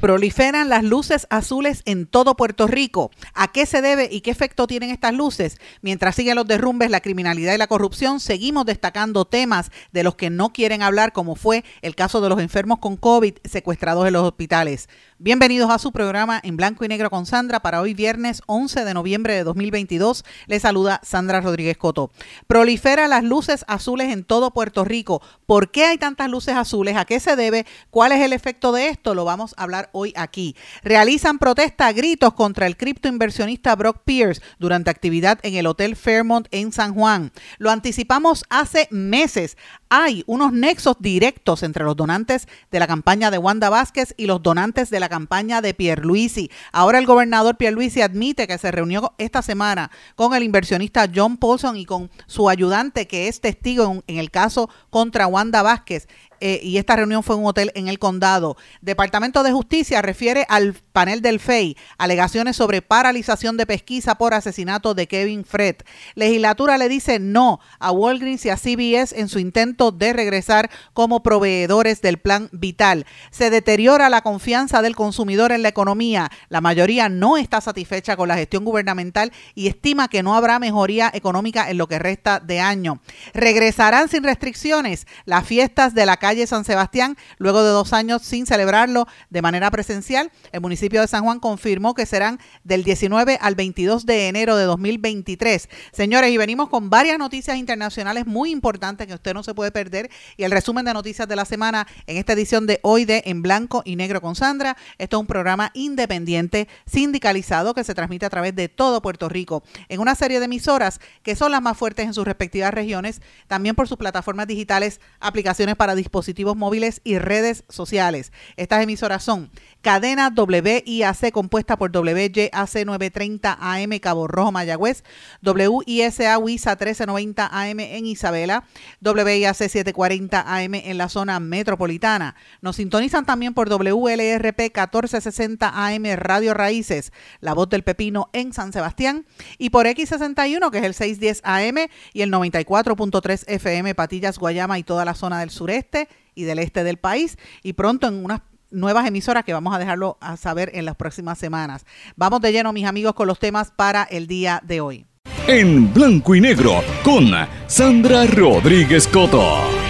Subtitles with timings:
[0.00, 3.10] Proliferan las luces azules en todo Puerto Rico.
[3.32, 5.58] ¿A qué se debe y qué efecto tienen estas luces?
[5.80, 10.28] Mientras siguen los derrumbes, la criminalidad y la corrupción, seguimos destacando temas de los que
[10.28, 14.24] no quieren hablar, como fue el caso de los enfermos con COVID secuestrados en los
[14.24, 14.90] hospitales.
[15.18, 18.92] Bienvenidos a su programa en blanco y negro con Sandra para hoy viernes 11 de
[18.92, 20.26] noviembre de 2022.
[20.46, 22.10] Les saluda Sandra Rodríguez Coto.
[22.46, 25.22] Prolifera las luces azules en todo Puerto Rico.
[25.46, 26.98] ¿Por qué hay tantas luces azules?
[26.98, 27.64] ¿A qué se debe?
[27.88, 29.14] ¿Cuál es el efecto de esto?
[29.14, 30.56] Lo vamos a hablar hoy aquí.
[30.82, 36.48] Realizan protesta a gritos contra el criptoinversionista Brock Pierce durante actividad en el Hotel Fairmont
[36.50, 37.32] en San Juan.
[37.58, 39.56] Lo anticipamos hace meses
[39.88, 44.42] hay unos nexos directos entre los donantes de la campaña de Wanda Vázquez y los
[44.42, 46.50] donantes de la campaña de Pierluisi.
[46.72, 51.76] Ahora el gobernador Pierluisi admite que se reunió esta semana con el inversionista John Paulson
[51.76, 56.08] y con su ayudante que es testigo en, en el caso contra Wanda Vázquez.
[56.40, 58.56] Eh, y esta reunión fue en un hotel en el condado.
[58.80, 64.94] Departamento de Justicia refiere al panel del FEI alegaciones sobre paralización de pesquisa por asesinato
[64.94, 65.76] de Kevin Fred.
[66.14, 71.22] Legislatura le dice no a Walgreens y a CBS en su intento de regresar como
[71.22, 73.06] proveedores del plan vital.
[73.30, 76.30] Se deteriora la confianza del consumidor en la economía.
[76.48, 81.10] La mayoría no está satisfecha con la gestión gubernamental y estima que no habrá mejoría
[81.12, 83.00] económica en lo que resta de año.
[83.34, 88.46] Regresarán sin restricciones las fiestas de la calle San Sebastián, luego de dos años sin
[88.46, 90.32] celebrarlo de manera presencial.
[90.50, 94.64] El municipio de San Juan confirmó que serán del 19 al 22 de enero de
[94.64, 95.68] 2023.
[95.92, 100.10] Señores, y venimos con varias noticias internacionales muy importantes que usted no se puede perder
[100.36, 103.40] y el resumen de noticias de la semana en esta edición de hoy de En
[103.40, 104.76] Blanco y Negro con Sandra.
[104.98, 109.62] Esto es un programa independiente, sindicalizado, que se transmite a través de todo Puerto Rico
[109.88, 113.76] en una serie de emisoras que son las más fuertes en sus respectivas regiones, también
[113.76, 118.32] por sus plataformas digitales, aplicaciones para dispositivos dispositivos móviles y redes sociales.
[118.56, 119.50] Estas emisoras son
[119.82, 122.50] cadena WIAC compuesta por WYAC
[122.86, 125.04] 930 AM Cabo Rojo Mayagüez,
[125.42, 128.64] WISA WISA 1390 AM en Isabela,
[129.02, 132.34] WIAC 740 AM en la zona metropolitana.
[132.62, 138.72] Nos sintonizan también por WLRP 1460 AM Radio Raíces, La Voz del Pepino en San
[138.72, 139.26] Sebastián
[139.58, 144.82] y por X61 que es el 610 AM y el 94.3 FM Patillas, Guayama y
[144.82, 148.40] toda la zona del sureste y del este del país y pronto en unas
[148.70, 151.84] nuevas emisoras que vamos a dejarlo a saber en las próximas semanas.
[152.16, 155.06] Vamos de lleno, mis amigos, con los temas para el día de hoy.
[155.46, 157.30] En blanco y negro con
[157.68, 159.85] Sandra Rodríguez Coto.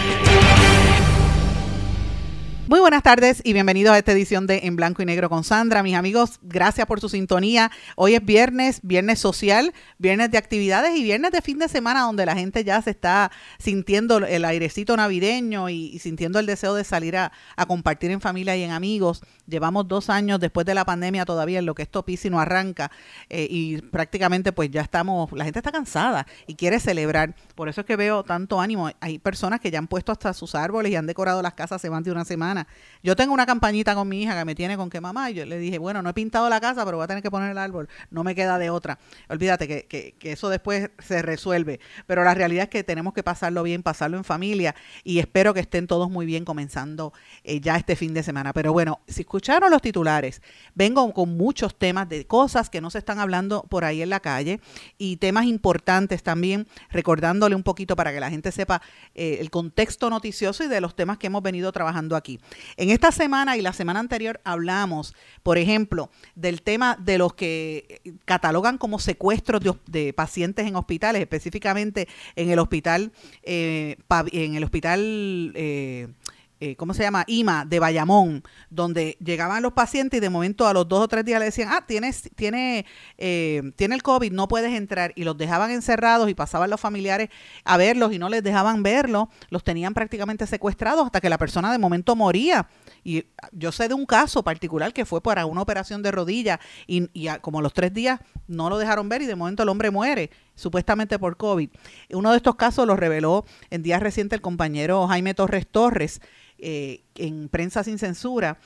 [2.69, 5.85] Muy buenas tardes y bienvenidos a esta edición de En Blanco y Negro con Sandra.
[5.85, 7.71] Mis amigos, gracias por su sintonía.
[7.95, 12.27] Hoy es viernes, viernes social, viernes de actividades y viernes de fin de semana donde
[12.27, 17.17] la gente ya se está sintiendo el airecito navideño y, sintiendo el deseo de salir
[17.17, 17.31] a,
[17.69, 19.23] compartir en familia y en amigos.
[19.47, 22.41] Llevamos dos años después de la pandemia todavía en lo que esto pisa y no
[22.41, 22.91] arranca
[23.31, 27.37] eh, y prácticamente pues ya estamos, la gente está cansada y quiere celebrar.
[27.55, 28.91] Por eso es que veo tanto ánimo.
[28.99, 31.91] Hay personas que ya han puesto hasta sus árboles y han decorado las casas hace
[31.91, 32.56] más de una semana
[33.03, 35.45] yo tengo una campañita con mi hija que me tiene con que mamá, y yo
[35.45, 37.59] le dije, bueno, no he pintado la casa, pero voy a tener que poner el
[37.59, 38.99] árbol, no me queda de otra.
[39.29, 43.63] Olvídate que, que, eso después se resuelve, pero la realidad es que tenemos que pasarlo
[43.63, 44.75] bien, pasarlo en familia,
[45.05, 47.13] y espero que estén todos muy bien comenzando
[47.45, 48.53] eh, ya este fin de semana.
[48.53, 50.43] Pero bueno, si escucharon los titulares,
[50.75, 54.21] vengo con muchos temas de cosas que no se están hablando por ahí en la
[54.21, 54.61] calle
[54.99, 58.83] y temas importantes también, recordándole un poquito para que la gente sepa
[59.15, 62.41] eh, el contexto noticioso y de los temas que hemos venido trabajando aquí.
[62.77, 68.01] En esta semana y la semana anterior hablamos, por ejemplo, del tema de los que
[68.25, 73.13] catalogan como secuestros de, pacientes en hospitales, específicamente en el hospital,
[73.43, 73.97] eh,
[74.33, 76.09] en el hospital eh,
[76.59, 77.25] eh, ¿cómo se llama?
[77.27, 81.25] IMA de Bayamón, donde llegaban los pacientes y de momento a los dos o tres
[81.25, 82.87] días le decían, ah, tienes, tiene,
[83.19, 85.13] eh, tiene el COVID, no puedes entrar.
[85.17, 87.29] Y los dejaban encerrados y pasaban los familiares
[87.65, 91.71] a verlos y no les dejaban verlos, los tenían prácticamente secuestrados hasta que la persona
[91.71, 92.69] de momento moría.
[93.05, 97.11] Y yo sé de un caso particular que fue para una operación de rodilla y,
[97.13, 100.31] y como los tres días no lo dejaron ver y de momento el hombre muere
[100.55, 101.69] supuestamente por COVID.
[102.11, 106.21] Uno de estos casos lo reveló en días recientes el compañero Jaime Torres Torres
[106.59, 108.59] eh, en Prensa Sin Censura.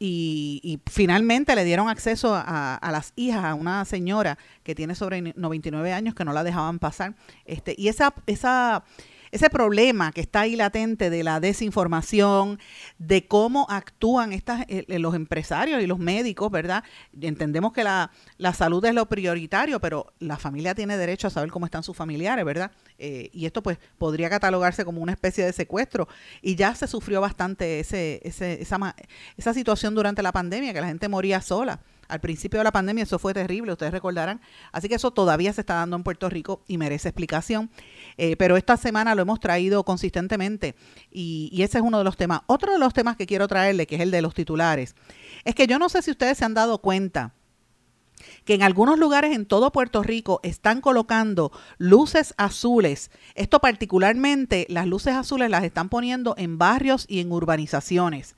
[0.00, 5.20] Y, finalmente le dieron acceso a, a, las hijas, a una señora que tiene sobre
[5.34, 7.16] 99 años que no la dejaban pasar.
[7.44, 8.84] Este, y esa, esa
[9.30, 12.58] ese problema que está ahí latente de la desinformación,
[12.98, 16.84] de cómo actúan estas, eh, eh, los empresarios y los médicos, ¿verdad?
[17.20, 18.10] Entendemos que la,
[18.54, 22.44] salud es lo prioritario, pero la familia tiene derecho a saber cómo están sus familiares,
[22.44, 22.70] ¿verdad?
[22.98, 26.08] Eh, y esto pues podría catalogarse como una especie de secuestro.
[26.42, 28.94] Y ya se sufrió bastante ese, ese, esa,
[29.36, 31.80] esa situación durante la pandemia, que la gente moría sola.
[32.08, 34.40] Al principio de la pandemia eso fue terrible, ustedes recordarán.
[34.72, 37.70] Así que eso todavía se está dando en Puerto Rico y merece explicación.
[38.16, 40.74] Eh, pero esta semana lo hemos traído consistentemente
[41.10, 42.40] y, y ese es uno de los temas.
[42.46, 44.94] Otro de los temas que quiero traerle, que es el de los titulares,
[45.44, 47.34] es que yo no sé si ustedes se han dado cuenta
[48.44, 53.10] que en algunos lugares en todo Puerto Rico están colocando luces azules.
[53.34, 58.36] Esto particularmente, las luces azules las están poniendo en barrios y en urbanizaciones.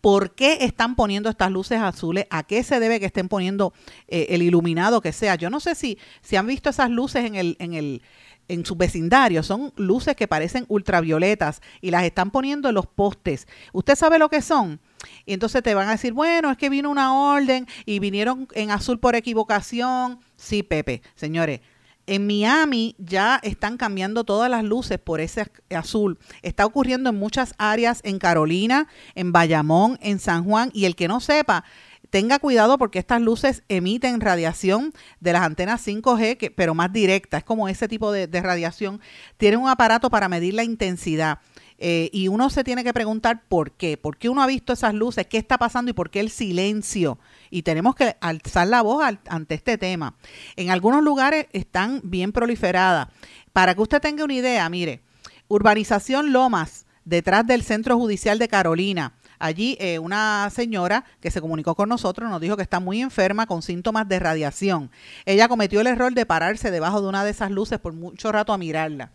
[0.00, 2.26] ¿Por qué están poniendo estas luces azules?
[2.30, 3.72] ¿A qué se debe que estén poniendo
[4.06, 5.34] eh, el iluminado que sea?
[5.34, 8.02] Yo no sé si, si han visto esas luces en el, en el
[8.48, 9.42] en su vecindario.
[9.42, 13.46] Son luces que parecen ultravioletas y las están poniendo en los postes.
[13.72, 14.80] ¿Usted sabe lo que son?
[15.26, 18.70] Y entonces te van a decir, bueno, es que vino una orden y vinieron en
[18.70, 20.20] azul por equivocación.
[20.36, 21.60] Sí, Pepe, señores.
[22.06, 26.18] En Miami ya están cambiando todas las luces por ese azul.
[26.40, 30.70] Está ocurriendo en muchas áreas, en Carolina, en Bayamón, en San Juan.
[30.72, 31.64] Y el que no sepa,
[32.10, 37.38] tenga cuidado porque estas luces emiten radiación de las antenas 5G, que, pero más directa.
[37.38, 39.00] Es como ese tipo de, de radiación.
[39.36, 41.38] Tienen un aparato para medir la intensidad.
[41.80, 44.94] Eh, y uno se tiene que preguntar por qué, por qué uno ha visto esas
[44.94, 47.18] luces, qué está pasando y por qué el silencio.
[47.50, 50.16] Y tenemos que alzar la voz ante este tema.
[50.56, 53.08] En algunos lugares están bien proliferadas.
[53.52, 55.02] Para que usted tenga una idea, mire,
[55.46, 59.14] urbanización Lomas, detrás del Centro Judicial de Carolina.
[59.38, 63.46] Allí eh, una señora que se comunicó con nosotros nos dijo que está muy enferma
[63.46, 64.90] con síntomas de radiación.
[65.24, 68.52] Ella cometió el error de pararse debajo de una de esas luces por mucho rato
[68.52, 69.12] a mirarla.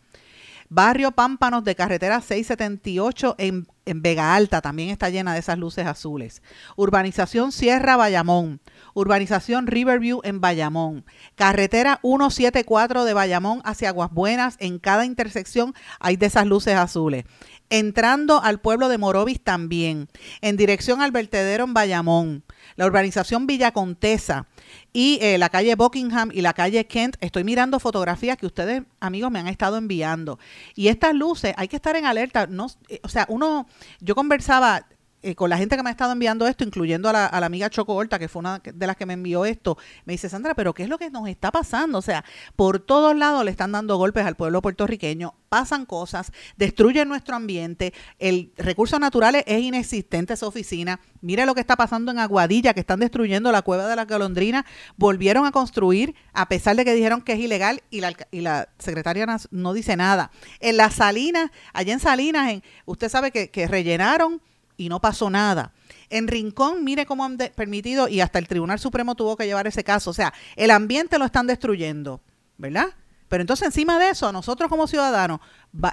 [0.69, 5.85] Barrio Pámpanos de carretera 678 en, en, Vega Alta también está llena de esas luces
[5.85, 6.41] azules.
[6.75, 8.59] Urbanización Sierra Bayamón.
[8.95, 11.05] Urbanización Riverview en Bayamón.
[11.35, 14.55] Carretera 174 de Bayamón hacia Aguas Buenas.
[14.59, 17.25] En cada intersección hay de esas luces azules.
[17.73, 20.07] Entrando al pueblo de Morovis también.
[20.41, 22.43] En dirección al vertedero en Bayamón.
[22.75, 24.45] La urbanización Villa Contesa
[24.93, 27.15] y eh, la calle Buckingham y la calle Kent.
[27.19, 30.37] Estoy mirando fotografías que ustedes, amigos, me han estado enviando.
[30.75, 32.45] Y estas luces, hay que estar en alerta.
[32.45, 33.67] No, eh, o sea, uno,
[34.01, 34.85] yo conversaba
[35.23, 37.95] eh, con la gente que me ha estado enviando esto, incluyendo a la, amiga Choco
[37.95, 40.83] Horta, que fue una de las que me envió esto, me dice, Sandra, pero ¿qué
[40.83, 41.97] es lo que nos está pasando?
[41.97, 42.25] O sea,
[42.57, 47.93] por todos lados le están dando golpes al pueblo puertorriqueño, pasan cosas, destruyen nuestro ambiente,
[48.19, 50.99] el recursos naturales es inexistente esa oficina.
[51.21, 54.65] Mire lo que está pasando en Aguadilla, que están destruyendo la cueva de la Calondrina,
[54.97, 58.67] volvieron a construir, a pesar de que dijeron que es ilegal y la, y la
[58.77, 60.31] secretaria no dice nada.
[60.59, 64.41] En las Salinas, allá en Salinas, en, usted sabe que, que rellenaron
[64.77, 65.71] y no pasó nada.
[66.09, 69.83] En Rincón, mire cómo han permitido, y hasta el Tribunal Supremo tuvo que llevar ese
[69.83, 70.09] caso.
[70.09, 72.21] O sea, el ambiente lo están destruyendo,
[72.57, 72.87] ¿verdad?
[73.27, 75.39] Pero entonces encima de eso, nosotros como ciudadanos,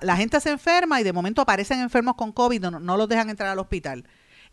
[0.03, 3.31] la gente se enferma y de momento aparecen enfermos con COVID, no, no los dejan
[3.31, 4.05] entrar al hospital.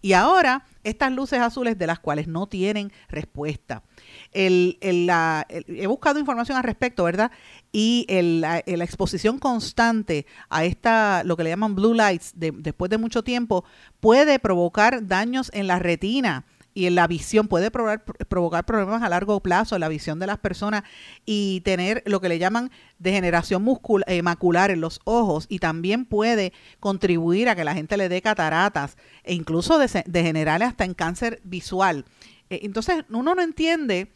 [0.01, 3.83] Y ahora, estas luces azules de las cuales no tienen respuesta.
[4.31, 7.31] El, la, he buscado información al respecto, ¿verdad?
[7.71, 13.23] Y la, exposición constante a esta, lo que le llaman blue lights, después de mucho
[13.23, 13.65] tiempo,
[13.99, 16.45] puede provocar daños en la retina
[16.77, 20.27] y en la visión, puede provocar, provocar problemas a largo plazo en la visión de
[20.27, 20.83] las personas
[21.25, 22.69] y tener lo que le llaman
[22.99, 27.97] degeneración muscular, eh, macular en los ojos y también puede contribuir a que la gente
[27.97, 32.05] le dé cataratas e incluso degenerar hasta en cáncer visual.
[32.51, 34.11] Eh, entonces, uno no entiende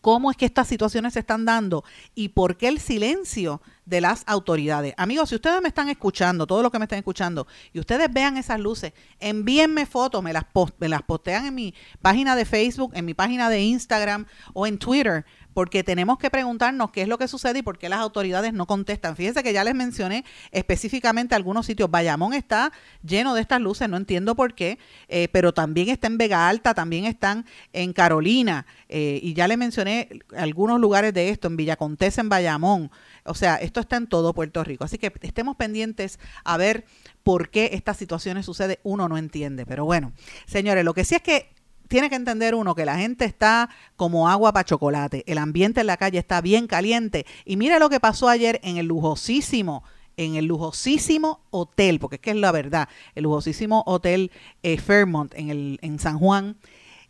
[0.00, 1.84] cómo es que estas situaciones se están dando
[2.14, 4.94] y por qué el silencio de las autoridades.
[4.96, 8.36] Amigos, si ustedes me están escuchando, todo lo que me están escuchando, y ustedes vean
[8.36, 10.44] esas luces, envíenme fotos, me las,
[10.78, 14.78] me las postean en mi página de Facebook, en mi página de Instagram o en
[14.78, 18.52] Twitter, porque tenemos que preguntarnos qué es lo que sucede y por qué las autoridades
[18.52, 19.16] no contestan.
[19.16, 21.90] Fíjense que ya les mencioné específicamente algunos sitios.
[21.90, 24.78] Bayamón está lleno de estas luces, no entiendo por qué,
[25.08, 29.58] eh, pero también está en Vega Alta, también están en Carolina, eh, y ya les
[29.58, 31.78] mencioné algunos lugares de esto, en Villa
[32.16, 32.90] en Bayamón.
[33.24, 34.84] O sea, esto está en todo Puerto Rico.
[34.84, 36.84] Así que estemos pendientes a ver
[37.22, 38.78] por qué estas situaciones suceden.
[38.82, 39.66] Uno no entiende.
[39.66, 40.12] Pero bueno,
[40.46, 41.50] señores, lo que sí es que
[41.92, 45.24] tiene que entender uno que la gente está como agua para chocolate.
[45.26, 47.26] El ambiente en la calle está bien caliente.
[47.44, 49.84] Y mira lo que pasó ayer en el lujosísimo
[50.16, 54.30] en el lujosísimo hotel, porque es que es la verdad, el lujosísimo hotel
[54.62, 56.56] eh, Fairmont en, el, en San Juan,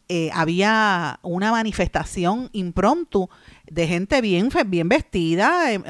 [0.09, 3.29] eh, había una manifestación impromptu
[3.73, 5.73] de gente bien, bien vestida.
[5.73, 5.81] Eh,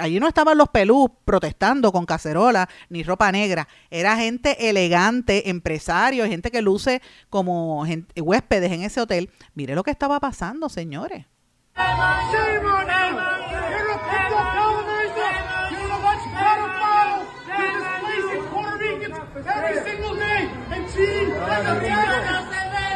[0.00, 3.68] allí, no estaban los pelús protestando con cacerola ni ropa negra.
[3.90, 7.84] Era gente elegante, empresario, gente que luce como
[8.16, 9.30] huéspedes en ese hotel.
[9.54, 11.26] Mire lo que estaba pasando, señores.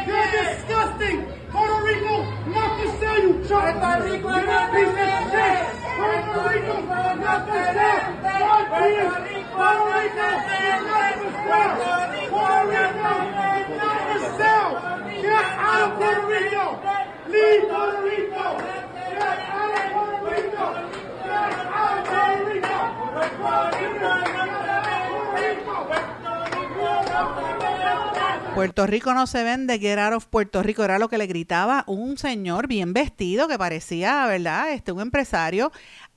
[0.05, 1.42] You're disgusting!
[3.21, 3.33] You!
[3.43, 4.83] Puerto Rico, not to
[5.29, 5.63] sell!
[5.95, 7.45] Puerto Rico, not!
[7.45, 7.67] Puerto
[9.93, 10.37] Rico, not!
[11.83, 12.97] Puerto Rico,
[14.23, 14.53] not!
[15.21, 16.65] Get out of Puerto Rico!
[17.29, 18.45] Leave Puerto Rico!
[18.63, 20.65] Get out of Puerto Rico!
[21.23, 22.77] Get out of Puerto Rico!
[23.13, 24.11] Puerto Rico!
[24.93, 26.22] Puerto Rico!
[28.55, 31.83] Puerto Rico no se vende, get out of Puerto Rico, era lo que le gritaba
[31.87, 34.71] un señor bien vestido que parecía, ¿verdad?
[34.71, 35.71] Este, un empresario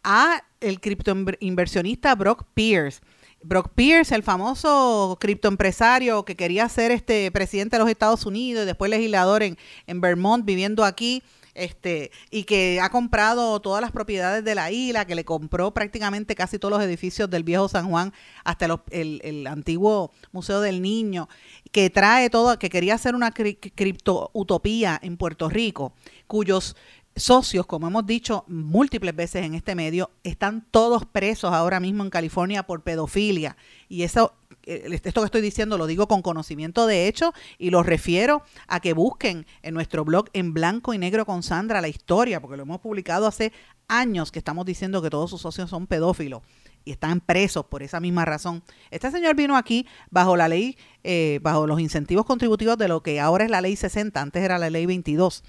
[0.05, 3.01] a el criptoinversionista Brock Pierce.
[3.43, 8.67] Brock Pierce, el famoso criptoempresario que quería ser este presidente de los Estados Unidos y
[8.67, 11.23] después legislador en, en Vermont, viviendo aquí,
[11.57, 16.35] este, y que ha comprado todas las propiedades de la isla, que le compró prácticamente
[16.35, 18.13] casi todos los edificios del viejo San Juan,
[18.45, 21.29] hasta el, antiguo Museo del Niño,
[21.73, 25.93] que trae todo, que quería hacer una cripto utopía en Puerto Rico,
[26.27, 26.77] cuyos
[27.17, 32.11] socios, como hemos dicho múltiples veces en este medio, están todos presos ahora mismo en
[32.11, 33.57] California por pedofilia.
[33.89, 34.35] Y eso
[34.67, 38.93] esto que estoy diciendo lo digo con conocimiento de hecho y los refiero a que
[38.93, 42.81] busquen en nuestro blog en blanco y negro con Sandra la historia, porque lo hemos
[42.81, 43.53] publicado hace
[43.89, 46.43] años que estamos diciendo que todos sus socios son pedófilos
[46.85, 48.63] y están presos por esa misma razón.
[48.91, 53.21] Este señor vino aquí bajo la ley, eh, bajo los incentivos contributivos de lo que
[53.21, 55.43] ahora es la ley 60, antes era la ley 22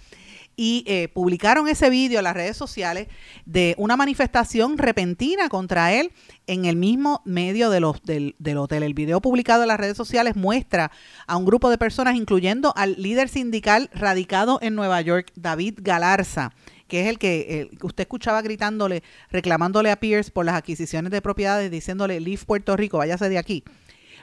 [0.59, 3.07] y eh, publicaron ese vídeo en las redes sociales
[3.45, 6.11] de una manifestación repentina contra él
[6.47, 8.81] en el mismo medio de los, del, del, hotel.
[8.81, 10.91] El video publicado en las redes sociales muestra
[11.27, 16.51] a un grupo de personas, incluyendo al líder sindical radicado en Nueva York, David Galarza
[16.87, 21.69] que es el que usted escuchaba gritándole, reclamándole a Pierce por las adquisiciones de propiedades,
[21.69, 23.65] diciéndole, leave Puerto Rico, váyase de aquí.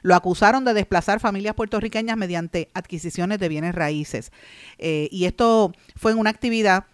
[0.05, 4.33] Lo acusaron de desplazar familias puertorriqueñas mediante adquisiciones de bienes raíces.
[4.77, 6.85] Eh, y esto fue en una actividad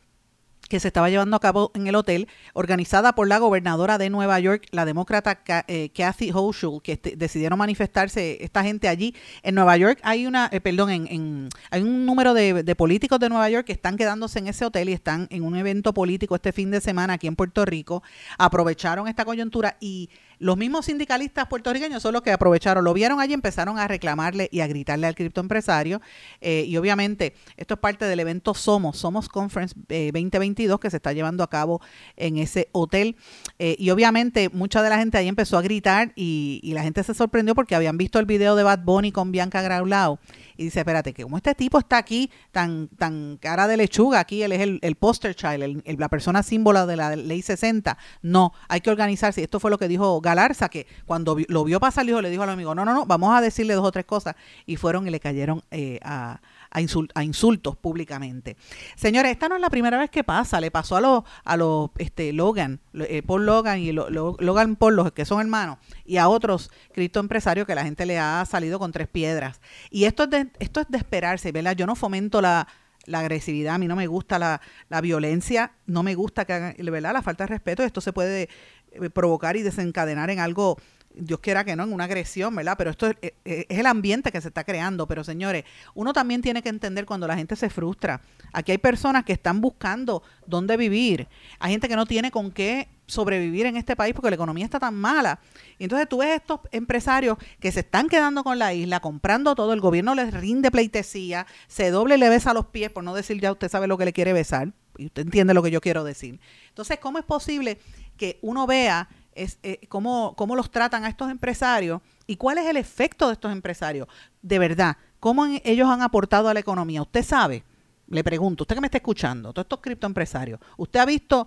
[0.68, 4.38] que se estaba llevando a cabo en el hotel, organizada por la gobernadora de Nueva
[4.38, 9.12] York, la demócrata eh, Kathy Hochul, que este, decidieron manifestarse esta gente allí.
[9.42, 13.28] En Nueva York hay una, eh, perdón, en, hay un número de, de, políticos de
[13.28, 16.52] Nueva York que están quedándose en ese hotel y están en un evento político este
[16.52, 18.04] fin de semana aquí en Puerto Rico.
[18.38, 20.08] Aprovecharon esta coyuntura y
[20.40, 24.60] los mismos sindicalistas puertorriqueños son los que aprovecharon, lo vieron allí, empezaron a reclamarle y
[24.60, 26.00] a gritarle al criptoempresario.
[26.40, 30.96] Eh, y obviamente esto es parte del evento Somos, Somos Conference 2022 eh, que se
[30.96, 31.82] está llevando a cabo
[32.16, 33.16] en ese hotel.
[33.58, 37.04] Eh, y obviamente mucha de la gente ahí empezó a gritar y, y, la gente
[37.04, 40.18] se sorprendió porque habían visto el video de Bad Bunny con Bianca Graulao
[40.60, 44.42] y dice, espérate, que como este tipo está aquí tan, tan cara de lechuga, aquí
[44.42, 48.52] él es el, el poster child, el, la persona símbolo de la ley 60, no,
[48.68, 49.42] hay que organizarse.
[49.42, 52.74] Esto fue lo que dijo Galarza, que cuando lo vio pasar, le dijo al amigo,
[52.74, 54.36] no, no, no, vamos a decirle dos o tres cosas.
[54.66, 58.56] Y fueron y le cayeron eh, a, a, insultos públicamente.
[58.96, 61.90] Señores, esta no es la primera vez que pasa, le pasó a los a los
[61.98, 66.70] este Logan, eh, Paul Logan y Logan Paul, los que son hermanos, y a otros
[66.92, 69.60] criptoempresarios que la gente le ha salido con tres piedras.
[69.90, 71.74] Y esto es de, esto es de esperarse, ¿verdad?
[71.74, 72.68] Yo no fomento la,
[73.12, 77.12] agresividad, a mí no me gusta la, la violencia, no me gusta que ¿verdad?
[77.12, 78.48] La falta de respeto, esto se puede
[78.92, 80.76] eh, provocar y desencadenar en algo
[81.14, 82.76] Dios quiera que no, en una agresión, ¿verdad?
[82.78, 85.06] Pero esto es, el ambiente que se está creando.
[85.06, 85.64] Pero señores,
[85.94, 88.20] uno también tiene que entender cuando la gente se frustra.
[88.52, 91.28] Aquí hay personas que están buscando dónde vivir.
[91.58, 94.78] Hay gente que no tiene con qué sobrevivir en este país porque la economía está
[94.78, 95.40] tan mala.
[95.78, 99.72] Y entonces tú ves estos empresarios que se están quedando con la isla, comprando todo,
[99.72, 103.40] el gobierno les rinde pleitesía, se doble y le besa los pies, por no decir
[103.40, 106.04] ya usted sabe lo que le quiere besar, y usted entiende lo que yo quiero
[106.04, 106.40] decir.
[106.68, 107.78] Entonces, ¿cómo es posible
[108.16, 109.08] que uno vea
[109.42, 113.34] es, eh, cómo, cómo los tratan a estos empresarios y cuál es el efecto de
[113.34, 114.06] estos empresarios.
[114.42, 117.02] De verdad, cómo ellos han aportado a la economía.
[117.02, 117.64] Usted sabe,
[118.08, 121.46] le pregunto, usted que me está escuchando, todos estos criptoempresarios, ¿usted ha visto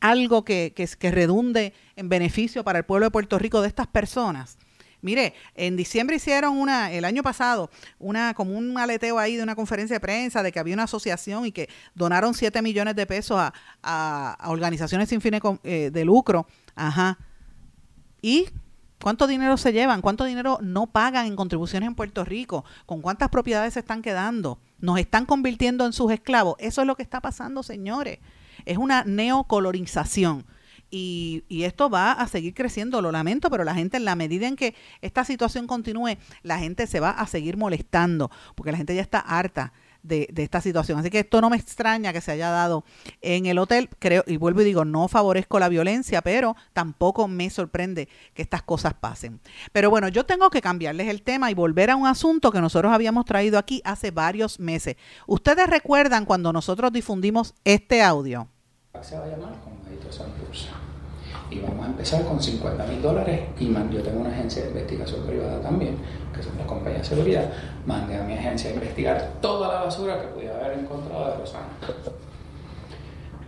[0.00, 3.86] algo que, que, que redunde en beneficio para el pueblo de Puerto Rico de estas
[3.86, 4.56] personas?
[5.04, 9.54] Mire, en diciembre hicieron una, el año pasado, una como un aleteo ahí de una
[9.54, 13.38] conferencia de prensa de que había una asociación y que donaron 7 millones de pesos
[13.82, 16.46] a, organizaciones sin fines eh, de lucro.
[16.74, 17.18] Ajá.
[18.24, 18.48] ¿Y
[19.02, 20.00] cuánto dinero se llevan?
[20.00, 22.64] ¿Cuánto dinero no pagan en contribuciones en Puerto Rico?
[22.86, 24.58] ¿Con cuántas propiedades se están quedando?
[24.78, 26.56] ¿Nos están convirtiendo en sus esclavos?
[26.58, 28.20] Eso es lo que está pasando, señores.
[28.64, 30.46] Es una neocolorización
[30.90, 34.56] y, esto va a seguir creciendo, lo lamento, pero la gente en la medida en
[34.56, 39.02] que esta situación continúe, la gente se va a seguir molestando, porque la gente ya
[39.02, 39.74] está harta
[40.04, 40.98] de, esta situación.
[40.98, 42.84] Así que esto no me extraña que se haya dado
[43.20, 43.88] en el hotel.
[43.98, 48.62] Creo, y vuelvo y digo, no favorezco la violencia, pero tampoco me sorprende que estas
[48.62, 49.40] cosas pasen.
[49.72, 52.92] Pero bueno, yo tengo que cambiarles el tema y volver a un asunto que nosotros
[52.92, 54.96] habíamos traído aquí hace varios meses.
[55.26, 58.46] Ustedes recuerdan cuando nosotros difundimos este audio.
[59.02, 59.74] Se va a llamar
[61.50, 65.26] y vamos a empezar con 50 mil dólares y yo tengo una agencia de investigación
[65.26, 65.96] privada también,
[66.34, 67.50] que es una compañía de seguridad,
[67.86, 71.68] mandé a mi agencia a investigar toda la basura que pudiera haber encontrado de Rosana.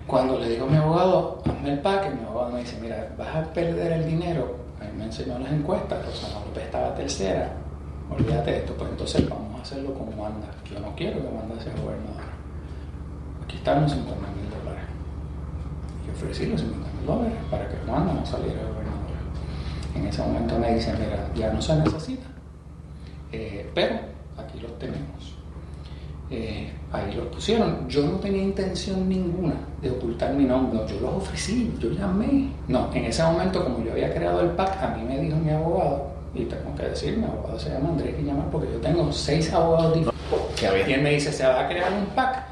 [0.07, 3.35] Cuando le digo a mi abogado, hazme el paque, mi abogado me dice, mira, vas
[3.35, 7.53] a perder el dinero, mí me enseñó las encuestas, Rosana López estaba tercera,
[8.11, 11.61] olvídate de esto, pues entonces vamos a hacerlo como manda, yo no quiero que manda
[11.63, 12.25] sea gobernadora.
[13.45, 14.89] Aquí están los 50 mil dólares.
[16.07, 16.87] Y ofrecí los 50
[17.51, 18.97] para que Juan no saliera gobernador.
[19.95, 22.27] En ese momento me dicen, mira, ya no se necesita,
[23.37, 23.95] eh, pero
[24.37, 25.37] aquí los tenemos.
[26.31, 27.89] Eh, ahí los pusieron.
[27.89, 32.51] Yo no tenía intención ninguna de ocultar mi nombre, yo los ofrecí, yo llamé.
[32.69, 35.51] No, en ese momento, como yo había creado el PAC, a mí me dijo mi
[35.51, 39.53] abogado, y tengo que decir, mi abogado se llama Andrés Guillamar, porque yo tengo seis
[39.53, 40.89] abogados diferentes.
[40.89, 42.45] Y él me dice, se va a crear un PAC.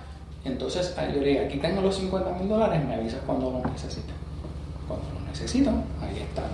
[0.44, 4.14] Entonces, yo le dije, aquí tengo los 50 mil dólares, me avisas cuando lo necesites
[4.86, 6.44] cuando lo necesito, ahí están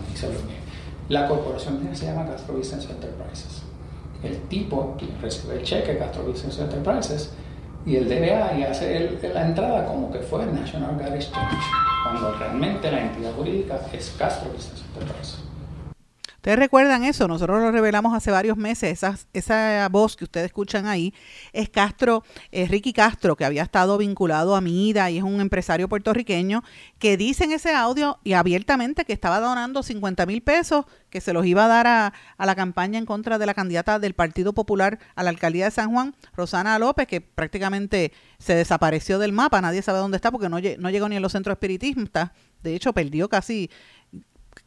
[1.08, 3.62] La corporación se llama Castro Business Enterprises.
[4.22, 7.32] El tipo recibe el cheque Castro Business Enterprises
[7.86, 11.64] y el DBA y hace la entrada como que fue National Guard Exchange,
[12.04, 15.49] cuando realmente la entidad jurídica es Castro Business Enterprises.
[16.40, 19.04] Ustedes recuerdan eso, nosotros lo revelamos hace varios meses,
[19.34, 21.12] esa, voz que ustedes escuchan ahí
[21.52, 25.86] es Castro, es Ricky Castro, que había estado vinculado a MIDA y es un empresario
[25.86, 26.64] puertorriqueño
[26.98, 31.34] que dice en ese audio y abiertamente que estaba donando 50 mil pesos que se
[31.34, 34.98] los iba a dar a, la campaña en contra de la candidata del Partido Popular
[35.16, 39.82] a la alcaldía de San Juan, Rosana López, que prácticamente se desapareció del mapa, nadie
[39.82, 42.30] sabe dónde está porque no, no llegó ni en los centros espiritistas,
[42.62, 43.70] de hecho perdió casi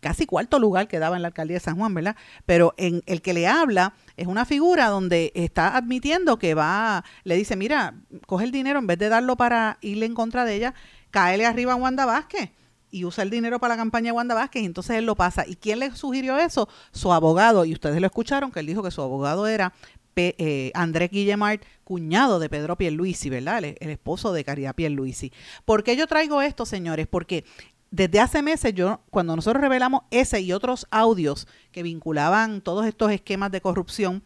[0.04, 2.16] casi cuarto lugar que daba en la alcaldía de San Juan, ¿verdad?
[2.46, 7.36] Pero en el que le habla es una figura donde está admitiendo que va, le
[7.36, 7.96] dice, mira,
[8.28, 10.74] coge el dinero, en vez de darlo para irle en contra de ella,
[11.10, 12.52] cáele arriba a Wanda Vázquez
[12.92, 15.46] y usa el dinero para la campaña de Wanda Vázquez entonces él lo pasa.
[15.48, 16.70] ¿Y quién le sugirió eso?
[16.92, 19.74] Su abogado, y ustedes lo escucharon, que él dijo que su abogado era
[20.16, 23.58] eh, Andrés Guillemart, cuñado de Pedro Pierluisi, ¿verdad?
[23.60, 25.32] El, el, esposo de Caridad Pierluisi.
[25.66, 27.08] ¿Por qué yo traigo esto, señores?
[27.08, 27.46] Porque
[27.94, 33.12] desde hace meses yo, cuando nosotros revelamos ese y otros audios que vinculaban todos estos
[33.12, 34.24] esquemas de corrupción,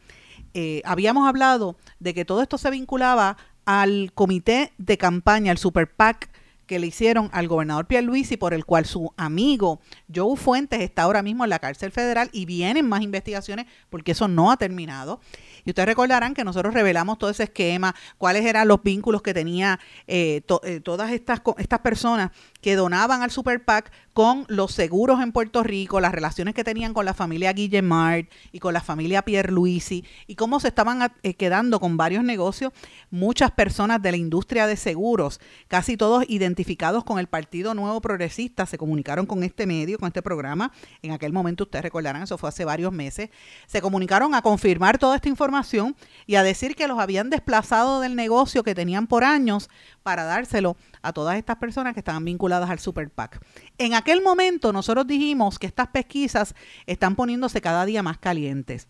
[0.53, 5.93] eh, habíamos hablado de que todo esto se vinculaba al comité de campaña, al Super
[5.93, 6.29] PAC
[6.67, 9.79] que le hicieron al gobernador Pierluisi, por el cual su amigo
[10.13, 14.27] Joe Fuentes está ahora mismo en la cárcel federal y vienen más investigaciones porque eso
[14.27, 15.19] no ha terminado.
[15.65, 19.79] Y ustedes recordarán que nosotros revelamos todo ese esquema, cuáles eran los vínculos que tenía
[20.07, 22.31] eh, eh, todas estas, estas personas
[22.67, 26.93] que donaban al Super PAC con los seguros en Puerto Rico, las relaciones que tenían
[26.93, 31.79] con la familia Guillemard y con la familia Pierluisi y cómo se estaban eh, quedando
[31.79, 32.73] con varios negocios
[33.09, 38.65] muchas personas de la industria de seguros, casi todos identificados con el Partido Nuevo Progresista,
[38.65, 40.73] se comunicaron con este medio, con este programa.
[41.01, 43.29] En aquel momento ustedes recordarán, eso fue hace varios meses,
[43.65, 48.17] se comunicaron a confirmar toda esta información y a decir que los habían desplazado del
[48.17, 49.69] negocio que tenían por años
[50.07, 53.41] para dárselo a todas estas personas que estaban vinculadas al Super PAC.
[53.77, 58.87] En aquel momento nosotros dijimos que estas pesquisas están poniéndose cada día más calientes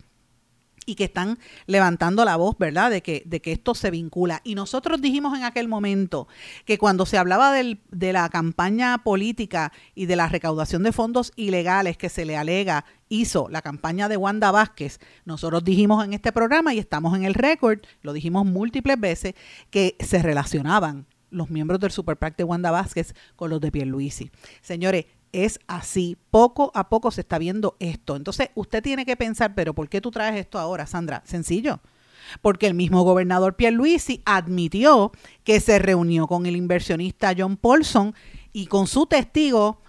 [0.87, 4.41] y que están levantando la voz, ¿verdad?, de que, de que esto se vincula.
[4.43, 6.27] Y nosotros dijimos en aquel momento
[6.65, 11.97] que cuando se hablaba de la campaña política y de la recaudación de fondos ilegales
[11.97, 16.73] que se le alega hizo la campaña de Wanda Vázquez, nosotros dijimos en este programa
[16.73, 19.35] y estamos en el récord, lo dijimos múltiples veces,
[19.69, 24.31] que se relacionaban los miembros del Super de Wanda Vázquez con los de Pierluisi.
[24.61, 25.05] Señores,
[25.45, 26.17] es así.
[26.31, 28.15] Poco a poco se está viendo esto.
[28.15, 31.21] Entonces, usted tiene que pensar, pero ¿por qué tú traes esto ahora, Sandra?
[31.25, 31.79] Sencillo.
[32.41, 35.11] Porque el mismo gobernador Pierluisi admitió
[35.43, 38.13] que se reunió con el inversionista John Paulson
[38.51, 39.81] y con su testigo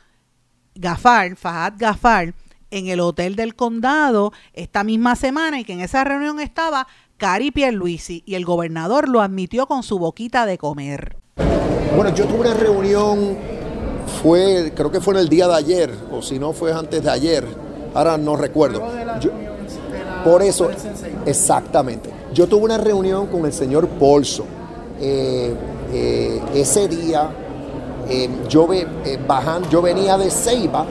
[0.74, 2.34] Gafar, Fahad Gafar,
[2.70, 7.50] en el Hotel del Condado esta misma semana y que en esa reunión estaba Cari
[7.50, 11.16] Pierluisi y el gobernador lo admitió con su boquita de comer.
[11.96, 13.36] Bueno, yo tuve una reunión,
[14.08, 17.10] fue, creo que fue en el día de ayer, o si no fue antes de
[17.10, 17.44] ayer,
[17.94, 18.82] ahora no recuerdo.
[20.24, 20.68] por eso,
[21.26, 22.10] exactamente.
[22.34, 24.44] Yo tuve una reunión con el señor Polso.
[25.00, 25.54] Eh,
[25.92, 27.30] eh, ese día
[28.08, 28.68] eh, yo,
[29.70, 30.86] yo venía de Ceiba,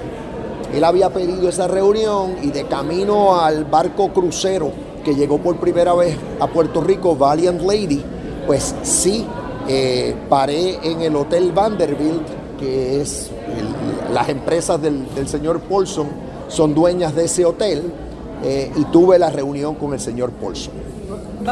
[0.73, 4.71] él había pedido esa reunión y de camino al barco crucero
[5.03, 8.03] que llegó por primera vez a Puerto Rico, Valiant Lady,
[8.45, 9.25] pues sí,
[9.67, 13.31] eh, paré en el Hotel Vanderbilt, que es
[14.13, 16.07] las empresas del, señor Paulson,
[16.47, 17.91] son dueñas de ese hotel,
[18.43, 20.73] eh, y tuve la reunión con el señor Paulson.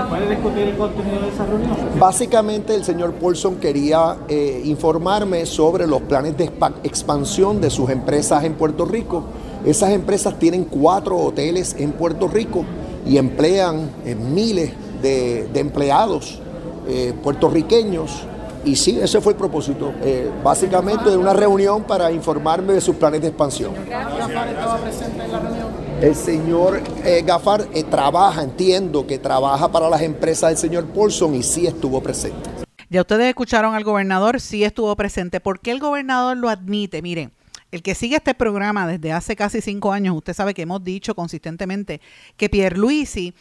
[0.09, 1.71] puede discutir el contenido de esa reunión?
[1.99, 6.51] Básicamente el señor Paulson quería eh, informarme sobre los planes de
[6.83, 9.23] expansión de sus empresas en Puerto Rico.
[9.65, 12.63] Esas empresas tienen cuatro hoteles en Puerto Rico
[13.07, 16.39] y emplean eh, miles de, empleados
[17.23, 18.27] puertorriqueños.
[18.65, 19.93] Y sí, ese fue el propósito.
[20.04, 23.73] Eh, básicamente de una reunión para informarme de sus planes de expansión.
[23.88, 25.67] ¿Gafar estaba presente en la reunión?
[26.01, 26.82] El señor
[27.25, 32.49] Gafar trabaja, entiendo que trabaja para las empresas del señor Paulson y sí estuvo presente.
[32.89, 35.39] Ya ustedes escucharon al gobernador, sí estuvo presente.
[35.39, 37.01] ¿Por qué el gobernador lo admite?
[37.01, 37.32] Miren,
[37.71, 41.15] el que sigue este programa desde hace casi cinco años, usted sabe que hemos dicho
[41.15, 41.99] consistentemente
[42.38, 43.34] que Pierluisi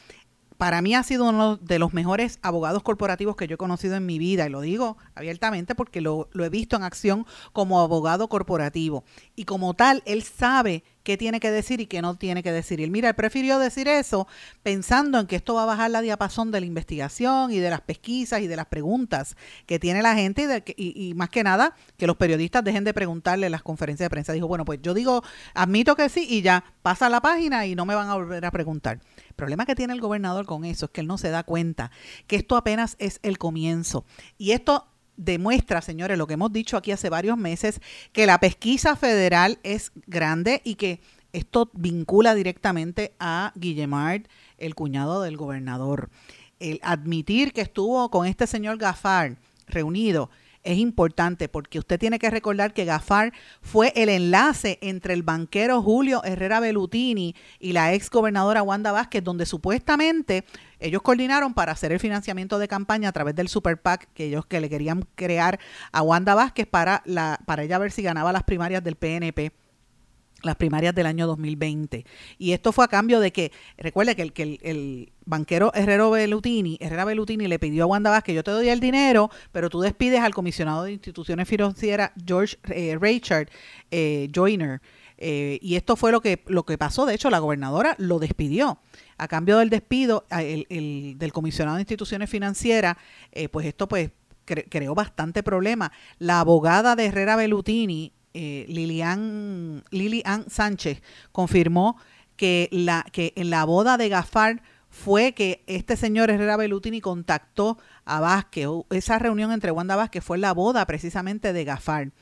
[0.56, 4.06] para mí ha sido uno de los mejores abogados corporativos que yo he conocido en
[4.06, 9.04] mi vida, y lo digo abiertamente porque lo, he visto en acción como abogado corporativo.
[9.36, 12.80] Y como tal, él sabe qué tiene que decir y qué no tiene que decir.
[12.80, 14.26] Y él, mira, él prefirió decir eso
[14.62, 17.82] pensando en que esto va a bajar la diapasón de la investigación y de las
[17.82, 19.36] pesquisas y de las preguntas
[19.66, 23.46] que tiene la gente y, y más que nada que los periodistas dejen de preguntarle
[23.46, 24.32] en las conferencias de prensa.
[24.32, 27.84] Dijo, bueno, pues yo digo, admito que sí y ya pasa la página y no
[27.84, 29.00] me van a volver a preguntar.
[29.34, 31.90] El problema que tiene el gobernador con eso es que él no se da cuenta
[32.28, 34.04] que esto apenas es el comienzo.
[34.38, 37.80] Y esto demuestra, señores, lo que hemos dicho aquí hace varios meses,
[38.12, 41.00] que la pesquisa federal es grande y que
[41.32, 44.22] esto vincula directamente a Guillemard,
[44.56, 46.10] el cuñado del gobernador.
[46.60, 50.30] El admitir que estuvo con este señor Gafar reunido
[50.64, 55.82] es importante porque usted tiene que recordar que Gafar fue el enlace entre el banquero
[55.82, 60.44] Julio Herrera Belutini y la ex gobernadora Wanda Vázquez, donde supuestamente
[60.80, 64.46] ellos coordinaron para hacer el financiamiento de campaña a través del Super PAC que ellos
[64.46, 65.60] que le querían crear
[65.92, 69.52] a Wanda Vázquez para, la, para ella ver si ganaba las primarias del PNP
[70.44, 72.04] las primarias del año 2020.
[72.38, 76.76] Y esto fue a cambio de que, recuerde que el, que el, banquero Herrero Belutini,
[76.80, 80.20] Herrera Belutini le pidió a Wanda Vázquez, yo te doy el dinero, pero tú despides
[80.20, 83.48] al comisionado de instituciones financieras, George eh, Richard
[83.90, 84.82] eh, Joyner.
[85.16, 87.06] Eh, y esto fue lo que, lo que pasó.
[87.06, 88.78] De hecho, la gobernadora lo despidió.
[89.16, 92.96] A cambio del despido el, del comisionado de instituciones financieras,
[93.52, 94.10] pues esto pues
[94.44, 95.92] creó bastante problema.
[96.18, 101.96] La abogada de Herrera Belutini, eh, Lilian, Lilian Sánchez confirmó
[102.36, 107.78] que, la, que en la boda de Gafar fue que este señor Herrera Belutini contactó
[108.04, 108.68] a Vázquez.
[108.90, 112.12] Esa reunión entre Wanda Vázquez fue la boda precisamente de Gafar.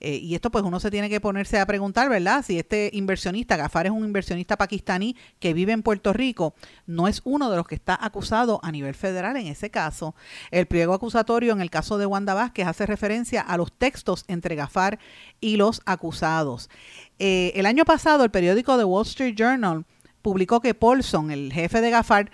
[0.00, 2.42] Eh, y esto pues uno se tiene que ponerse a preguntar, ¿verdad?
[2.44, 6.54] Si este inversionista, Gafar es un inversionista pakistaní que vive en Puerto Rico,
[6.86, 10.14] no es uno de los que está acusado a nivel federal en ese caso.
[10.50, 14.54] El pliego acusatorio en el caso de Wanda Vázquez hace referencia a los textos entre
[14.54, 14.98] Gafar
[15.40, 16.70] y los acusados.
[17.18, 19.84] Eh, el año pasado el periódico The Wall Street Journal
[20.22, 22.30] publicó que Paulson, el jefe de Gafar,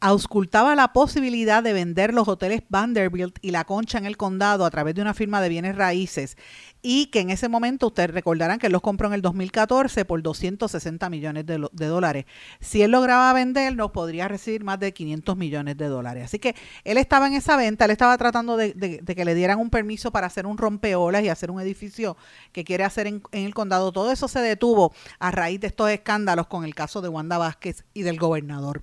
[0.00, 4.70] auscultaba la posibilidad de vender los hoteles Vanderbilt y La Concha en el condado a
[4.70, 6.36] través de una firma de bienes raíces
[6.82, 11.10] y que en ese momento ustedes recordarán que los compró en el 2014 por 260
[11.10, 12.26] millones de, dólares.
[12.60, 16.24] Si él lograba vender, nos podría recibir más de 500 millones de dólares.
[16.24, 18.72] Así que él estaba en esa venta, él estaba tratando de,
[19.04, 22.16] que le dieran un permiso para hacer un rompeolas y hacer un edificio
[22.52, 23.92] que quiere hacer en, en el condado.
[23.92, 27.84] Todo eso se detuvo a raíz de estos escándalos con el caso de Wanda Vázquez
[27.92, 28.80] y del gobernador.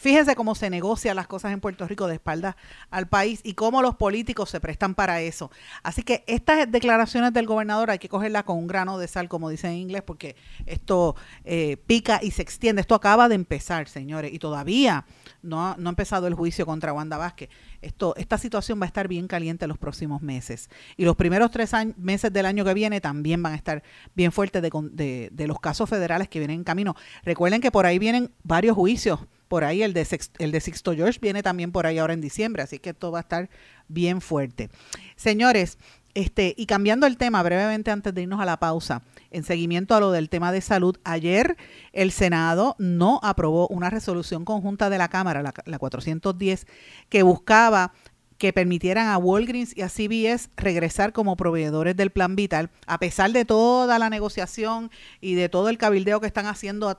[0.00, 2.56] Fíjense cómo se negocian las cosas en Puerto Rico de espaldas
[2.90, 5.50] al país y cómo los políticos se prestan para eso.
[5.82, 9.50] Así que estas declaraciones del gobernador hay que cogerlas con un grano de sal, como
[9.50, 12.80] dicen en inglés, porque esto eh, pica y se extiende.
[12.80, 15.04] Esto acaba de empezar, señores, y todavía
[15.42, 17.50] no ha, no ha empezado el juicio contra Wanda Vázquez.
[17.82, 20.70] Esto, esta situación va a estar bien caliente los próximos meses.
[20.96, 23.82] Y los primeros tres meses del año que viene también van a estar
[24.14, 26.96] bien fuertes de, de los casos federales que vienen en camino.
[27.22, 30.06] Recuerden que por ahí vienen varios juicios por ahí el de,
[30.38, 33.18] el de Sixto George viene también por ahí ahora en diciembre, así que esto va
[33.18, 33.50] a estar
[33.88, 34.70] bien fuerte.
[35.16, 35.76] Señores,
[36.14, 40.00] Este, y cambiando el tema brevemente antes de irnos a la pausa, en seguimiento a
[40.00, 41.56] lo del tema de salud, ayer
[41.92, 46.66] el Senado no aprobó una resolución conjunta de la Cámara, la, la 410,
[47.08, 47.92] que buscaba
[48.38, 53.32] que permitieran a Walgreens y a CVS regresar como proveedores del plan vital, a pesar
[53.32, 56.96] de toda la negociación y de todo el cabildeo que están haciendo